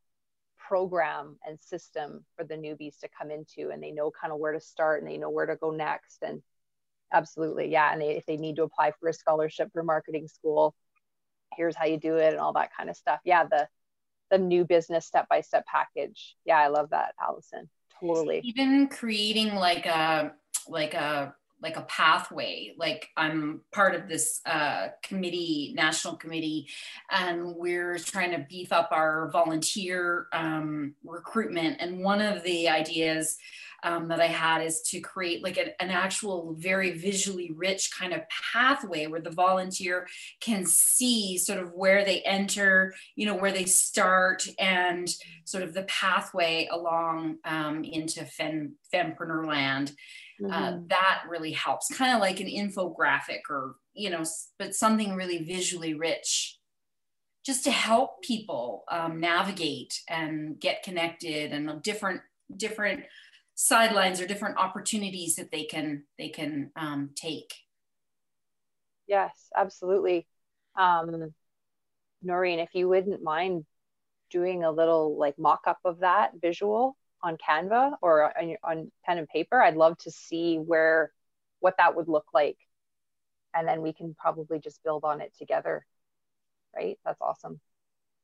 program 0.58 1.36
and 1.46 1.58
system 1.60 2.24
for 2.36 2.44
the 2.44 2.54
newbies 2.54 2.98
to 3.00 3.08
come 3.08 3.30
into 3.30 3.70
and 3.70 3.82
they 3.82 3.90
know 3.90 4.10
kind 4.10 4.32
of 4.32 4.38
where 4.38 4.52
to 4.52 4.60
start 4.60 5.02
and 5.02 5.10
they 5.10 5.16
know 5.16 5.30
where 5.30 5.46
to 5.46 5.56
go 5.56 5.70
next 5.70 6.22
and 6.22 6.42
absolutely 7.12 7.70
yeah 7.70 7.92
and 7.92 8.00
they, 8.00 8.16
if 8.16 8.26
they 8.26 8.36
need 8.36 8.56
to 8.56 8.62
apply 8.62 8.92
for 8.98 9.08
a 9.08 9.12
scholarship 9.12 9.70
for 9.72 9.82
marketing 9.82 10.28
school 10.28 10.74
here's 11.56 11.76
how 11.76 11.84
you 11.84 11.98
do 11.98 12.16
it 12.16 12.30
and 12.30 12.38
all 12.38 12.52
that 12.52 12.70
kind 12.76 12.90
of 12.90 12.96
stuff. 12.96 13.20
Yeah 13.24 13.44
the 13.44 13.68
the 14.30 14.38
new 14.38 14.64
business 14.64 15.06
step 15.06 15.28
by 15.28 15.40
step 15.40 15.66
package. 15.66 16.36
Yeah 16.44 16.58
i 16.58 16.68
love 16.68 16.90
that 16.90 17.14
allison. 17.20 17.68
Totally. 18.00 18.40
Even 18.44 18.88
creating 18.88 19.54
like 19.54 19.86
a 19.86 20.32
like 20.68 20.94
a 20.94 21.34
like 21.62 21.76
a 21.76 21.82
pathway 21.82 22.72
like 22.78 23.10
i'm 23.18 23.60
part 23.70 23.94
of 23.94 24.08
this 24.08 24.40
uh, 24.46 24.88
committee 25.02 25.74
national 25.76 26.16
committee 26.16 26.66
and 27.10 27.44
we're 27.44 27.98
trying 27.98 28.30
to 28.30 28.46
beef 28.48 28.72
up 28.72 28.88
our 28.92 29.28
volunteer 29.30 30.26
um, 30.32 30.94
recruitment. 31.04 31.76
And 31.80 32.02
one 32.02 32.22
of 32.22 32.42
the 32.44 32.68
ideas 32.68 33.36
um, 33.82 34.08
that 34.08 34.20
I 34.20 34.26
had 34.26 34.62
is 34.62 34.82
to 34.90 35.00
create 35.00 35.42
like 35.42 35.56
a, 35.56 35.80
an 35.82 35.90
actual 35.90 36.54
very 36.58 36.92
visually 36.92 37.50
rich 37.54 37.90
kind 37.96 38.12
of 38.12 38.22
pathway 38.52 39.06
where 39.06 39.20
the 39.20 39.30
volunteer 39.30 40.06
can 40.40 40.66
see 40.66 41.38
sort 41.38 41.58
of 41.58 41.72
where 41.72 42.04
they 42.04 42.20
enter, 42.22 42.94
you 43.16 43.26
know, 43.26 43.36
where 43.36 43.52
they 43.52 43.64
start 43.64 44.46
and 44.58 45.08
sort 45.44 45.62
of 45.62 45.74
the 45.74 45.84
pathway 45.84 46.68
along 46.70 47.36
um, 47.44 47.84
into 47.84 48.24
fem, 48.24 48.76
fempreneur 48.92 49.46
land. 49.46 49.92
Uh, 50.42 50.46
mm-hmm. 50.46 50.52
Uh, 50.52 50.78
that 50.88 51.24
really 51.28 51.52
helps, 51.52 51.94
kind 51.94 52.14
of 52.14 52.20
like 52.20 52.40
an 52.40 52.46
infographic 52.46 53.40
or, 53.50 53.74
you 53.92 54.08
know, 54.08 54.22
but 54.58 54.74
something 54.74 55.14
really 55.14 55.44
visually 55.44 55.92
rich 55.92 56.58
just 57.44 57.64
to 57.64 57.70
help 57.70 58.22
people 58.22 58.84
um, 58.90 59.20
navigate 59.20 60.00
and 60.08 60.58
get 60.60 60.82
connected 60.82 61.52
and 61.52 61.82
different 61.82 62.20
different 62.56 63.04
sidelines 63.62 64.20
or 64.20 64.26
different 64.26 64.56
opportunities 64.56 65.36
that 65.36 65.50
they 65.50 65.64
can 65.64 66.04
they 66.18 66.28
can 66.28 66.70
um, 66.76 67.10
take. 67.14 67.54
Yes 69.06 69.48
absolutely. 69.56 70.26
Um, 70.76 71.34
noreen 72.22 72.58
if 72.58 72.74
you 72.74 72.88
wouldn't 72.88 73.22
mind 73.22 73.64
doing 74.30 74.62
a 74.62 74.70
little 74.70 75.18
like 75.18 75.38
mock-up 75.38 75.78
of 75.84 76.00
that 76.00 76.32
visual 76.40 76.96
on 77.22 77.36
canva 77.36 77.92
or 78.02 78.32
on, 78.38 78.56
on 78.62 78.92
pen 79.04 79.18
and 79.18 79.28
paper 79.28 79.60
i'd 79.60 79.74
love 79.74 79.96
to 79.98 80.10
see 80.10 80.56
where 80.56 81.10
what 81.60 81.76
that 81.76 81.94
would 81.94 82.08
look 82.08 82.26
like. 82.32 82.56
And 83.54 83.68
then 83.68 83.82
we 83.82 83.92
can 83.92 84.14
probably 84.18 84.58
just 84.58 84.82
build 84.82 85.04
on 85.04 85.20
it 85.20 85.32
together. 85.38 85.84
Right? 86.74 86.98
That's 87.04 87.20
awesome 87.20 87.60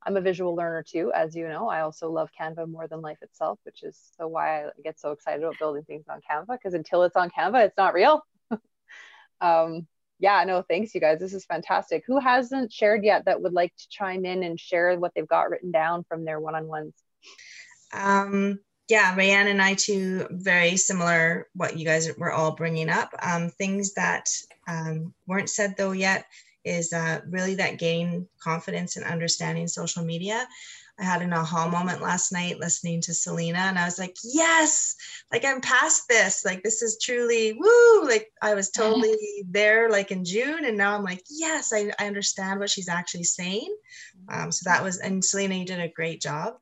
I'm 0.06 0.16
a 0.16 0.20
visual 0.20 0.54
learner 0.54 0.84
too, 0.84 1.10
as 1.12 1.34
you 1.34 1.48
know. 1.48 1.68
I 1.68 1.80
also 1.80 2.08
love 2.10 2.30
Canva 2.38 2.70
more 2.70 2.86
than 2.86 3.00
life 3.00 3.18
itself, 3.22 3.58
which 3.64 3.82
is 3.82 3.98
so 4.16 4.28
why 4.28 4.66
I 4.66 4.68
get 4.84 5.00
so 5.00 5.10
excited 5.10 5.42
about 5.42 5.58
building 5.58 5.82
things 5.82 6.04
on 6.08 6.20
Canva 6.20 6.46
because 6.52 6.74
until 6.74 7.02
it's 7.02 7.16
on 7.16 7.30
Canva, 7.30 7.66
it's 7.66 7.76
not 7.76 7.92
real. 7.92 8.24
um, 9.40 9.88
yeah, 10.20 10.44
no, 10.44 10.62
thanks, 10.62 10.94
you 10.94 11.00
guys. 11.00 11.18
This 11.18 11.34
is 11.34 11.44
fantastic. 11.44 12.04
Who 12.06 12.20
hasn't 12.20 12.72
shared 12.72 13.04
yet 13.04 13.24
that 13.24 13.42
would 13.42 13.52
like 13.52 13.74
to 13.76 13.88
chime 13.88 14.24
in 14.24 14.44
and 14.44 14.58
share 14.58 14.96
what 14.98 15.12
they've 15.14 15.26
got 15.26 15.50
written 15.50 15.72
down 15.72 16.04
from 16.08 16.24
their 16.24 16.38
one 16.38 16.54
on 16.54 16.68
ones? 16.68 16.94
Um, 17.92 18.60
yeah, 18.88 19.14
Rayanne 19.16 19.50
and 19.50 19.60
I 19.60 19.74
too, 19.74 20.28
very 20.30 20.76
similar 20.76 21.48
what 21.54 21.76
you 21.76 21.84
guys 21.84 22.08
were 22.16 22.32
all 22.32 22.54
bringing 22.54 22.88
up. 22.88 23.10
Um, 23.20 23.50
things 23.50 23.94
that 23.94 24.30
um, 24.68 25.12
weren't 25.26 25.50
said 25.50 25.76
though 25.76 25.92
yet 25.92 26.26
is 26.66 26.92
uh, 26.92 27.20
really 27.28 27.54
that 27.54 27.78
gain 27.78 28.26
confidence 28.40 28.96
and 28.96 29.06
understanding 29.06 29.68
social 29.68 30.04
media. 30.04 30.46
I 30.98 31.04
had 31.04 31.22
an 31.22 31.32
aha 31.32 31.68
moment 31.68 32.00
last 32.00 32.32
night 32.32 32.58
listening 32.58 33.02
to 33.02 33.14
Selena, 33.14 33.58
and 33.58 33.78
I 33.78 33.84
was 33.84 33.98
like, 33.98 34.16
yes, 34.24 34.96
like 35.30 35.44
I'm 35.44 35.60
past 35.60 36.08
this. 36.08 36.44
Like, 36.44 36.62
this 36.62 36.82
is 36.82 36.98
truly 37.00 37.52
woo. 37.52 38.04
Like, 38.04 38.32
I 38.42 38.54
was 38.54 38.70
totally 38.76 39.16
there, 39.48 39.90
like 39.90 40.10
in 40.10 40.24
June, 40.24 40.64
and 40.64 40.76
now 40.76 40.96
I'm 40.96 41.04
like, 41.04 41.22
yes, 41.30 41.72
I, 41.72 41.92
I 41.98 42.06
understand 42.06 42.60
what 42.60 42.70
she's 42.70 42.88
actually 42.88 43.24
saying. 43.24 43.74
Um, 44.28 44.50
so 44.50 44.68
that 44.68 44.82
was, 44.82 44.98
and 44.98 45.24
Selena, 45.24 45.54
you 45.54 45.66
did 45.66 45.80
a 45.80 45.88
great 45.88 46.20
job. 46.20 46.54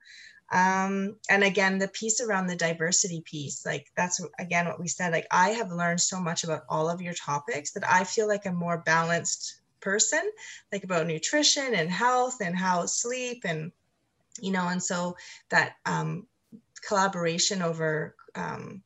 Um, 0.53 1.17
and 1.31 1.43
again, 1.43 1.79
the 1.79 1.89
piece 1.89 2.21
around 2.21 2.49
the 2.49 2.57
diversity 2.57 3.23
piece, 3.25 3.65
like 3.65 3.87
that's 3.97 4.21
again 4.39 4.67
what 4.67 4.79
we 4.79 4.89
said. 4.89 5.13
Like, 5.13 5.27
I 5.31 5.51
have 5.51 5.73
learned 5.73 6.01
so 6.01 6.21
much 6.21 6.45
about 6.45 6.65
all 6.69 6.91
of 6.91 7.01
your 7.01 7.15
topics 7.15 7.73
that 7.73 7.89
I 7.89 8.05
feel 8.05 8.29
like 8.29 8.47
I'm 8.47 8.55
more 8.55 8.79
balanced 8.79 9.61
person, 9.85 10.23
like 10.73 10.85
about 10.85 11.07
nutrition 11.07 11.75
and 11.75 11.91
health 11.91 12.41
and 12.41 12.57
how 12.57 12.87
sleep 12.87 13.43
and, 13.45 13.71
you 14.41 14.51
know, 14.51 14.67
and 14.69 14.83
so 14.83 15.17
that 15.51 15.77
um, 15.87 16.27
collaboration 16.87 17.63
over, 17.63 18.17
um, 18.35 18.83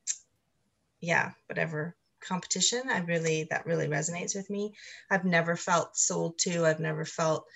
yeah, 1.01 1.31
whatever 1.47 1.97
competition, 2.21 2.83
I 2.91 2.99
really, 2.99 3.47
that 3.51 3.65
really 3.65 3.87
resonates 3.87 4.35
with 4.35 4.51
me. 4.51 4.75
I've 5.11 5.25
never 5.25 5.57
felt 5.57 5.97
sold 5.97 6.39
to, 6.41 6.67
I've 6.67 6.81
never 6.81 7.05
felt 7.05 7.47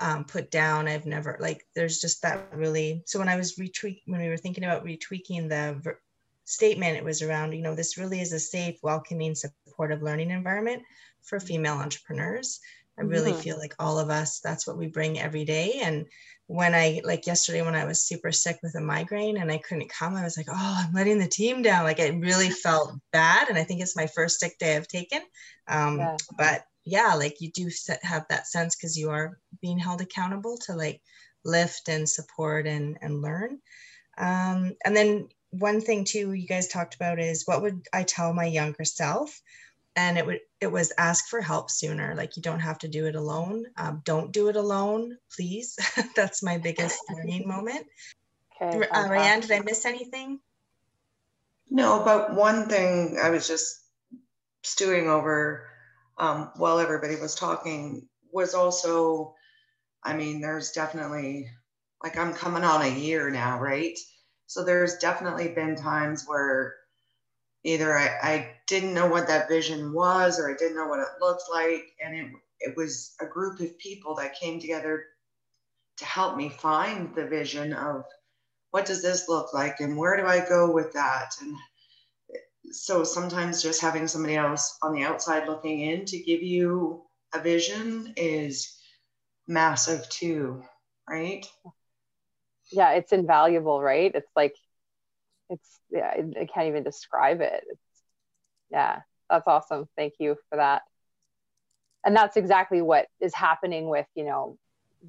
um, 0.00 0.24
put 0.24 0.50
down. 0.50 0.88
I've 0.88 1.06
never 1.06 1.36
like 1.40 1.66
there's 1.74 2.00
just 2.00 2.22
that 2.22 2.48
really. 2.54 3.02
So 3.06 3.18
when 3.18 3.28
I 3.28 3.36
was 3.36 3.56
retweak 3.56 4.00
when 4.06 4.20
we 4.20 4.28
were 4.28 4.36
thinking 4.36 4.64
about 4.64 4.84
retweaking 4.84 5.48
the 5.48 5.78
ver- 5.80 6.00
statement, 6.46 6.96
it 6.96 7.04
was 7.04 7.22
around 7.22 7.52
you 7.52 7.62
know 7.62 7.74
this 7.74 7.98
really 7.98 8.20
is 8.20 8.32
a 8.32 8.40
safe, 8.40 8.78
welcoming, 8.82 9.34
supportive 9.34 10.02
learning 10.02 10.30
environment 10.30 10.82
for 11.22 11.38
female 11.38 11.74
entrepreneurs. 11.74 12.60
I 12.98 13.02
really 13.02 13.32
mm-hmm. 13.32 13.40
feel 13.40 13.58
like 13.58 13.74
all 13.78 13.98
of 13.98 14.10
us, 14.10 14.40
that's 14.40 14.66
what 14.66 14.76
we 14.76 14.86
bring 14.86 15.18
every 15.18 15.44
day. 15.44 15.80
And 15.82 16.06
when 16.46 16.74
I, 16.74 17.00
like 17.04 17.26
yesterday, 17.26 17.62
when 17.62 17.74
I 17.74 17.84
was 17.84 18.02
super 18.02 18.32
sick 18.32 18.58
with 18.62 18.74
a 18.74 18.80
migraine 18.80 19.38
and 19.38 19.50
I 19.50 19.58
couldn't 19.58 19.90
come, 19.90 20.16
I 20.16 20.24
was 20.24 20.36
like, 20.36 20.48
oh, 20.50 20.84
I'm 20.84 20.92
letting 20.92 21.18
the 21.18 21.28
team 21.28 21.62
down. 21.62 21.84
Like 21.84 21.98
it 21.98 22.20
really 22.20 22.50
felt 22.64 22.98
bad. 23.12 23.48
And 23.48 23.56
I 23.56 23.64
think 23.64 23.80
it's 23.80 23.96
my 23.96 24.06
first 24.06 24.40
sick 24.40 24.58
day 24.58 24.76
I've 24.76 24.88
taken. 24.88 25.22
Um, 25.68 25.98
yeah. 25.98 26.16
But 26.36 26.64
yeah, 26.84 27.14
like 27.14 27.40
you 27.40 27.50
do 27.52 27.70
have 28.02 28.26
that 28.28 28.48
sense 28.48 28.76
because 28.76 28.98
you 28.98 29.10
are 29.10 29.38
being 29.62 29.78
held 29.78 30.00
accountable 30.00 30.58
to 30.66 30.74
like 30.74 31.00
lift 31.44 31.88
and 31.88 32.08
support 32.08 32.66
and, 32.66 32.98
and 33.00 33.22
learn. 33.22 33.58
Um, 34.18 34.74
and 34.84 34.96
then 34.96 35.28
one 35.50 35.80
thing 35.80 36.04
too, 36.04 36.32
you 36.32 36.46
guys 36.46 36.68
talked 36.68 36.94
about 36.94 37.18
is 37.18 37.46
what 37.46 37.62
would 37.62 37.86
I 37.92 38.02
tell 38.02 38.32
my 38.32 38.44
younger 38.44 38.84
self? 38.84 39.40
And 40.00 40.16
it 40.18 40.24
would 40.26 40.40
it 40.60 40.72
was 40.72 40.92
ask 40.96 41.28
for 41.28 41.40
help 41.40 41.70
sooner. 41.70 42.14
Like 42.14 42.36
you 42.36 42.42
don't 42.42 42.60
have 42.60 42.78
to 42.78 42.88
do 42.88 43.06
it 43.06 43.16
alone. 43.16 43.66
Um, 43.76 44.02
don't 44.04 44.32
do 44.32 44.48
it 44.48 44.56
alone 44.56 45.16
please. 45.34 45.78
That's 46.16 46.42
my 46.42 46.58
biggest 46.58 46.98
learning 47.10 47.46
moment. 47.46 47.86
Okay, 48.60 48.86
uh, 48.88 49.08
Ryan, 49.08 49.40
did 49.40 49.52
i 49.52 49.60
miss 49.60 49.84
anything? 49.84 50.40
No 51.70 52.02
but 52.04 52.34
one 52.34 52.68
thing 52.68 53.18
i 53.22 53.30
was 53.30 53.46
just 53.46 53.80
stewing 54.62 55.08
over 55.08 55.66
um, 56.18 56.50
while 56.56 56.78
everybody 56.78 57.16
was 57.16 57.34
talking 57.34 58.06
was 58.32 58.54
also, 58.54 59.34
I 60.04 60.14
mean, 60.14 60.40
there's 60.40 60.72
definitely 60.72 61.48
like 62.02 62.16
I'm 62.16 62.34
coming 62.34 62.64
on 62.64 62.82
a 62.82 62.88
year 62.88 63.30
now, 63.30 63.58
right? 63.58 63.98
So 64.46 64.64
there's 64.64 64.98
definitely 64.98 65.48
been 65.48 65.76
times 65.76 66.24
where 66.26 66.74
either 67.64 67.96
I, 67.96 68.06
I 68.22 68.56
didn't 68.66 68.94
know 68.94 69.08
what 69.08 69.26
that 69.26 69.48
vision 69.48 69.92
was 69.92 70.38
or 70.38 70.50
I 70.50 70.56
didn't 70.56 70.76
know 70.76 70.86
what 70.86 71.00
it 71.00 71.08
looked 71.20 71.44
like. 71.50 71.84
And 72.04 72.14
it, 72.14 72.32
it 72.60 72.76
was 72.76 73.14
a 73.20 73.26
group 73.26 73.60
of 73.60 73.78
people 73.78 74.14
that 74.16 74.38
came 74.38 74.60
together 74.60 75.04
to 75.98 76.04
help 76.04 76.36
me 76.36 76.48
find 76.48 77.14
the 77.14 77.26
vision 77.26 77.72
of 77.72 78.04
what 78.70 78.86
does 78.86 79.02
this 79.02 79.28
look 79.28 79.52
like 79.52 79.80
and 79.80 79.96
where 79.96 80.16
do 80.16 80.26
I 80.26 80.46
go 80.48 80.72
with 80.72 80.92
that? 80.92 81.32
And 81.40 81.54
so 82.72 83.04
sometimes 83.04 83.62
just 83.62 83.80
having 83.80 84.06
somebody 84.06 84.36
else 84.36 84.78
on 84.82 84.94
the 84.94 85.02
outside 85.02 85.48
looking 85.48 85.80
in 85.80 86.04
to 86.06 86.18
give 86.18 86.42
you 86.42 87.02
a 87.34 87.40
vision 87.40 88.14
is 88.16 88.80
massive 89.46 90.08
too, 90.08 90.62
right? 91.08 91.46
Yeah, 92.72 92.92
it's 92.92 93.12
invaluable, 93.12 93.82
right? 93.82 94.12
It's 94.14 94.30
like 94.36 94.54
it's 95.50 95.80
yeah, 95.90 96.14
I 96.40 96.46
can't 96.46 96.68
even 96.68 96.84
describe 96.84 97.40
it. 97.40 97.64
It's 97.68 98.02
yeah, 98.70 99.00
that's 99.28 99.46
awesome. 99.46 99.88
Thank 99.96 100.14
you 100.18 100.36
for 100.48 100.56
that. 100.56 100.82
And 102.04 102.16
that's 102.16 102.36
exactly 102.36 102.80
what 102.80 103.06
is 103.20 103.34
happening 103.34 103.88
with, 103.88 104.06
you 104.14 104.24
know, 104.24 104.56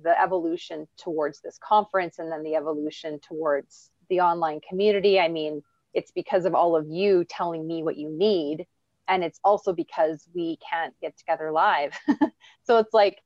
the 0.03 0.19
evolution 0.19 0.87
towards 0.97 1.41
this 1.41 1.57
conference 1.63 2.19
and 2.19 2.31
then 2.31 2.43
the 2.43 2.55
evolution 2.55 3.19
towards 3.19 3.91
the 4.09 4.21
online 4.21 4.59
community. 4.67 5.19
I 5.19 5.27
mean, 5.27 5.63
it's 5.93 6.11
because 6.11 6.45
of 6.45 6.55
all 6.55 6.75
of 6.75 6.87
you 6.89 7.25
telling 7.25 7.65
me 7.65 7.83
what 7.83 7.97
you 7.97 8.09
need. 8.09 8.65
And 9.07 9.23
it's 9.23 9.39
also 9.43 9.73
because 9.73 10.27
we 10.33 10.57
can't 10.69 10.93
get 11.01 11.17
together 11.17 11.51
live. 11.51 11.97
so 12.63 12.77
it's 12.77 12.93
like, 12.93 13.19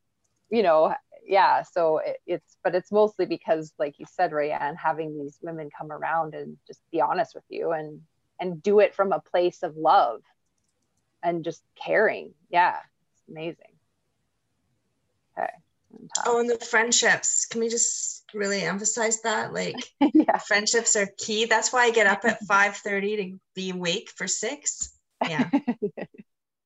you 0.49 0.63
know, 0.63 0.93
yeah. 1.25 1.63
So 1.63 1.99
it, 1.99 2.17
it's, 2.25 2.57
but 2.63 2.75
it's 2.75 2.91
mostly 2.91 3.25
because, 3.25 3.73
like 3.77 3.99
you 3.99 4.05
said, 4.09 4.31
Rayanne, 4.31 4.75
having 4.77 5.17
these 5.17 5.37
women 5.41 5.69
come 5.77 5.91
around 5.91 6.33
and 6.35 6.57
just 6.67 6.79
be 6.91 7.01
honest 7.01 7.35
with 7.35 7.43
you 7.49 7.71
and, 7.71 8.01
and 8.39 8.61
do 8.61 8.79
it 8.79 8.95
from 8.95 9.11
a 9.11 9.19
place 9.19 9.63
of 9.63 9.77
love 9.77 10.21
and 11.23 11.43
just 11.43 11.63
caring. 11.75 12.33
Yeah. 12.49 12.77
It's 13.13 13.23
amazing. 13.29 13.73
Okay. 15.37 15.51
Oh, 16.25 16.39
and 16.39 16.49
the 16.49 16.57
friendships. 16.57 17.45
Can 17.45 17.61
we 17.61 17.69
just 17.69 18.23
really 18.33 18.61
emphasize 18.61 19.21
that? 19.21 19.53
Like, 19.53 19.75
yeah. 20.13 20.37
friendships 20.37 20.95
are 20.95 21.07
key. 21.17 21.45
That's 21.45 21.71
why 21.71 21.85
I 21.85 21.91
get 21.91 22.07
up 22.07 22.25
at 22.25 22.39
five 22.47 22.75
thirty 22.77 23.15
to 23.17 23.39
be 23.55 23.71
awake 23.71 24.11
for 24.15 24.27
six. 24.27 24.93
Yeah. 25.27 25.49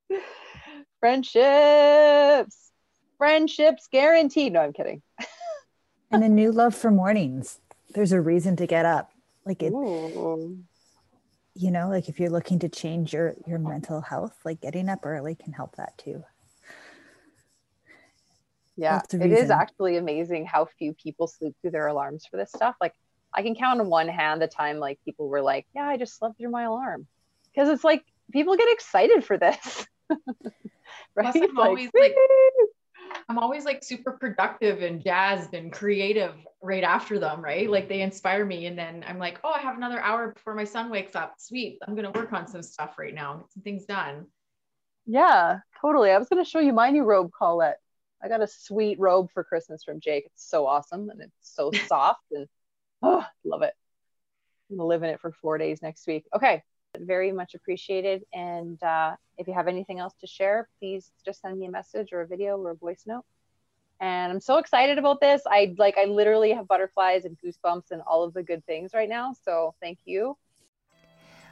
friendships, 1.00 2.69
friendships 3.20 3.88
guaranteed. 3.92 4.54
No, 4.54 4.62
I'm 4.62 4.74
kidding. 4.74 5.04
and 6.12 6.24
a 6.24 6.30
new 6.30 6.52
love 6.52 6.74
for 6.74 6.90
mornings. 6.90 7.60
There's 7.94 8.12
a 8.12 8.20
reason 8.20 8.56
to 8.56 8.66
get 8.66 8.86
up. 8.86 9.12
Like 9.46 9.62
it. 9.62 9.72
Ooh. 9.72 10.58
You 11.54 11.70
know, 11.70 11.90
like 11.90 12.10
if 12.10 12.20
you're 12.20 12.32
looking 12.32 12.58
to 12.60 12.70
change 12.70 13.14
your 13.14 13.36
your 13.46 13.60
mental 13.60 14.02
health, 14.02 14.40
like 14.44 14.62
getting 14.62 14.90
up 14.90 15.06
early 15.06 15.36
can 15.36 15.54
help 15.54 15.76
that 15.76 15.96
too 16.00 16.24
yeah 18.80 19.02
it 19.12 19.32
is 19.32 19.50
actually 19.50 19.98
amazing 19.98 20.46
how 20.46 20.66
few 20.78 20.94
people 20.94 21.28
sleep 21.28 21.54
through 21.62 21.72
their 21.72 21.88
alarms 21.88 22.26
for 22.26 22.38
this 22.38 22.50
stuff 22.50 22.76
like 22.80 22.94
i 23.34 23.42
can 23.42 23.54
count 23.54 23.82
on 23.82 23.90
one 23.90 24.08
hand 24.08 24.42
the 24.42 24.48
time 24.48 24.78
like 24.78 24.98
people 25.04 25.28
were 25.28 25.42
like 25.42 25.68
yeah 25.76 25.86
i 25.86 25.98
just 25.98 26.18
slept 26.18 26.38
through 26.38 26.50
my 26.50 26.64
alarm 26.64 27.06
because 27.52 27.68
it's 27.68 27.84
like 27.84 28.04
people 28.32 28.56
get 28.56 28.72
excited 28.72 29.24
for 29.24 29.38
this 29.38 29.86
right 31.16 31.36
I'm 31.36 31.56
like, 31.56 31.68
always 31.68 31.90
like 31.94 32.16
i'm 33.30 33.38
always 33.38 33.66
like 33.66 33.84
super 33.84 34.12
productive 34.12 34.82
and 34.82 35.04
jazzed 35.04 35.54
and 35.54 35.72
creative 35.72 36.36
right 36.62 36.84
after 36.84 37.20
them 37.20 37.42
right 37.42 37.70
like 37.70 37.88
they 37.88 38.02
inspire 38.02 38.46
me 38.46 38.66
and 38.66 38.78
then 38.78 39.04
i'm 39.08 39.18
like 39.18 39.40
oh 39.44 39.52
i 39.52 39.60
have 39.60 39.78
another 39.78 40.00
hour 40.00 40.32
before 40.34 40.56
my 40.56 40.64
son 40.64 40.90
wakes 40.90 41.16
up 41.16 41.36
sweet 41.38 41.78
i'm 41.88 41.96
gonna 41.96 42.12
work 42.12 42.34
on 42.34 42.48
some 42.48 42.62
stuff 42.64 42.98
right 42.98 43.14
now 43.14 43.36
get 43.36 43.52
some 43.52 43.64
things 43.64 43.86
done 43.86 44.26
yeah 45.06 45.60
totally 45.82 46.12
i 46.12 46.18
was 46.18 46.30
gonna 46.30 46.46
show 46.46 46.60
you 46.60 46.74
my 46.74 46.90
new 46.90 47.04
robe 47.04 47.32
colette 47.38 47.80
I 48.22 48.28
got 48.28 48.42
a 48.42 48.48
sweet 48.48 49.00
robe 49.00 49.32
for 49.34 49.44
Christmas 49.44 49.84
from 49.84 50.00
Jake. 50.00 50.26
It's 50.26 50.50
so 50.50 50.66
awesome 50.66 51.10
and 51.10 51.22
it's 51.22 51.34
so 51.42 51.72
soft 51.88 52.24
and 52.32 52.48
oh, 53.02 53.26
love 53.44 53.62
it. 53.62 53.74
I'm 54.70 54.78
gonna 54.78 54.88
live 54.88 55.04
in 55.04 55.10
it 55.10 55.20
for 55.20 55.32
four 55.32 55.58
days 55.58 55.82
next 55.82 56.06
week. 56.06 56.26
Okay, 56.36 56.64
very 56.98 57.32
much 57.32 57.56
appreciated. 57.56 58.24
And 58.34 58.82
uh, 58.84 59.16
if 59.38 59.48
you 59.48 59.54
have 59.54 59.68
anything 59.68 60.00
else 60.00 60.14
to 60.22 60.28
share, 60.28 60.68
please 60.80 61.12
just 61.26 61.42
send 61.42 61.60
me 61.60 61.68
a 61.68 61.72
message 61.72 62.10
or 62.12 62.22
a 62.22 62.28
video 62.28 62.58
or 62.58 62.72
a 62.72 62.76
voice 62.76 63.04
note. 63.06 63.26
And 64.02 64.32
I'm 64.32 64.40
so 64.40 64.58
excited 64.58 64.98
about 64.98 65.20
this. 65.20 65.42
I 65.46 65.76
like 65.78 65.98
I 65.98 66.06
literally 66.06 66.52
have 66.52 66.68
butterflies 66.68 67.26
and 67.26 67.38
goosebumps 67.44 67.92
and 67.92 68.02
all 68.08 68.24
of 68.24 68.34
the 68.34 68.44
good 68.44 68.66
things 68.66 68.92
right 68.94 69.10
now. 69.10 69.34
So 69.44 69.76
thank 69.82 70.00
you. 70.06 70.38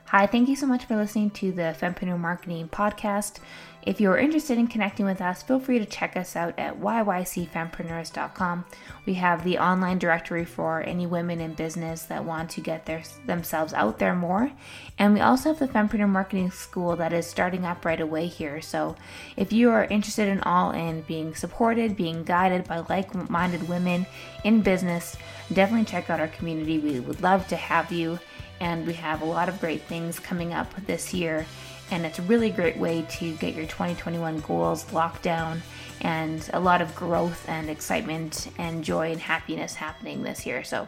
Hi, 0.06 0.26
thank 0.26 0.48
you 0.48 0.56
so 0.56 0.66
much 0.66 0.86
for 0.86 0.96
listening 0.96 1.32
to 1.32 1.52
the 1.52 1.76
Fempreneur 1.78 2.18
Marketing 2.18 2.70
Podcast. 2.70 3.40
If 3.88 4.02
you're 4.02 4.18
interested 4.18 4.58
in 4.58 4.68
connecting 4.68 5.06
with 5.06 5.22
us, 5.22 5.42
feel 5.42 5.62
free 5.62 5.80
to 5.80 5.86
check 5.86 6.18
us 6.18 6.36
out 6.36 6.60
at 6.60 6.82
yycfempreneurs.com. 6.82 8.66
We 9.06 9.14
have 9.14 9.46
the 9.46 9.60
online 9.60 9.98
directory 9.98 10.44
for 10.44 10.82
any 10.82 11.08
women 11.08 11.40
in 11.40 11.54
business 11.54 12.02
that 12.04 12.26
want 12.26 12.50
to 12.50 12.60
get 12.60 12.86
their, 12.86 13.02
themselves 13.28 13.74
out 13.74 13.98
there 13.98 14.14
more. 14.14 14.52
And 15.00 15.14
we 15.14 15.22
also 15.22 15.54
have 15.54 15.60
the 15.60 15.70
Fempreneur 15.70 16.10
Marketing 16.10 16.52
School 16.52 16.98
that 16.98 17.14
is 17.14 17.28
starting 17.28 17.64
up 17.64 17.86
right 17.86 18.02
away 18.02 18.28
here. 18.28 18.60
So 18.60 18.98
if 19.38 19.54
you 19.54 19.70
are 19.70 19.86
interested 19.86 20.28
in 20.28 20.42
all 20.42 20.72
in 20.72 21.04
being 21.04 21.34
supported, 21.34 21.96
being 21.96 22.26
guided 22.26 22.68
by 22.68 22.80
like 22.90 23.16
minded 23.30 23.70
women 23.70 24.06
in 24.44 24.64
business, 24.64 25.16
definitely 25.54 25.86
check 25.86 26.10
out 26.10 26.20
our 26.20 26.28
community. 26.28 26.78
We 26.78 27.00
would 27.00 27.22
love 27.22 27.48
to 27.48 27.56
have 27.56 27.90
you 27.94 28.20
and 28.60 28.86
we 28.86 28.94
have 28.94 29.22
a 29.22 29.26
lot 29.26 29.48
of 29.48 29.62
great 29.62 29.84
things 29.84 30.20
coming 30.20 30.52
up 30.52 30.74
this 30.88 31.14
year. 31.14 31.46
And 31.92 32.06
it's 32.06 32.20
a 32.20 32.24
really 32.24 32.50
great 32.50 32.78
way 32.78 33.06
to 33.12 33.34
get 33.38 33.56
your 33.56 33.66
2021 33.66 34.42
goals 34.42 34.92
locked 34.92 35.24
down 35.24 35.62
and 36.02 36.48
a 36.54 36.60
lot 36.60 36.82
of 36.82 36.96
growth 36.96 37.48
and 37.48 37.70
excitement 37.70 38.50
and 38.58 38.84
joy 38.84 39.12
and 39.12 39.20
happiness 39.20 39.76
happening 39.76 40.24
this 40.24 40.46
year. 40.46 40.64
So, 40.64 40.88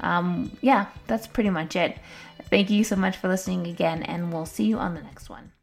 um, 0.00 0.56
yeah, 0.60 0.86
that's 1.06 1.26
pretty 1.26 1.50
much 1.50 1.76
it. 1.76 1.98
Thank 2.50 2.70
you 2.70 2.84
so 2.84 2.96
much 2.96 3.16
for 3.16 3.28
listening 3.28 3.66
again, 3.66 4.02
and 4.02 4.32
we'll 4.32 4.46
see 4.46 4.64
you 4.64 4.78
on 4.78 4.94
the 4.94 5.02
next 5.02 5.28
one. 5.28 5.53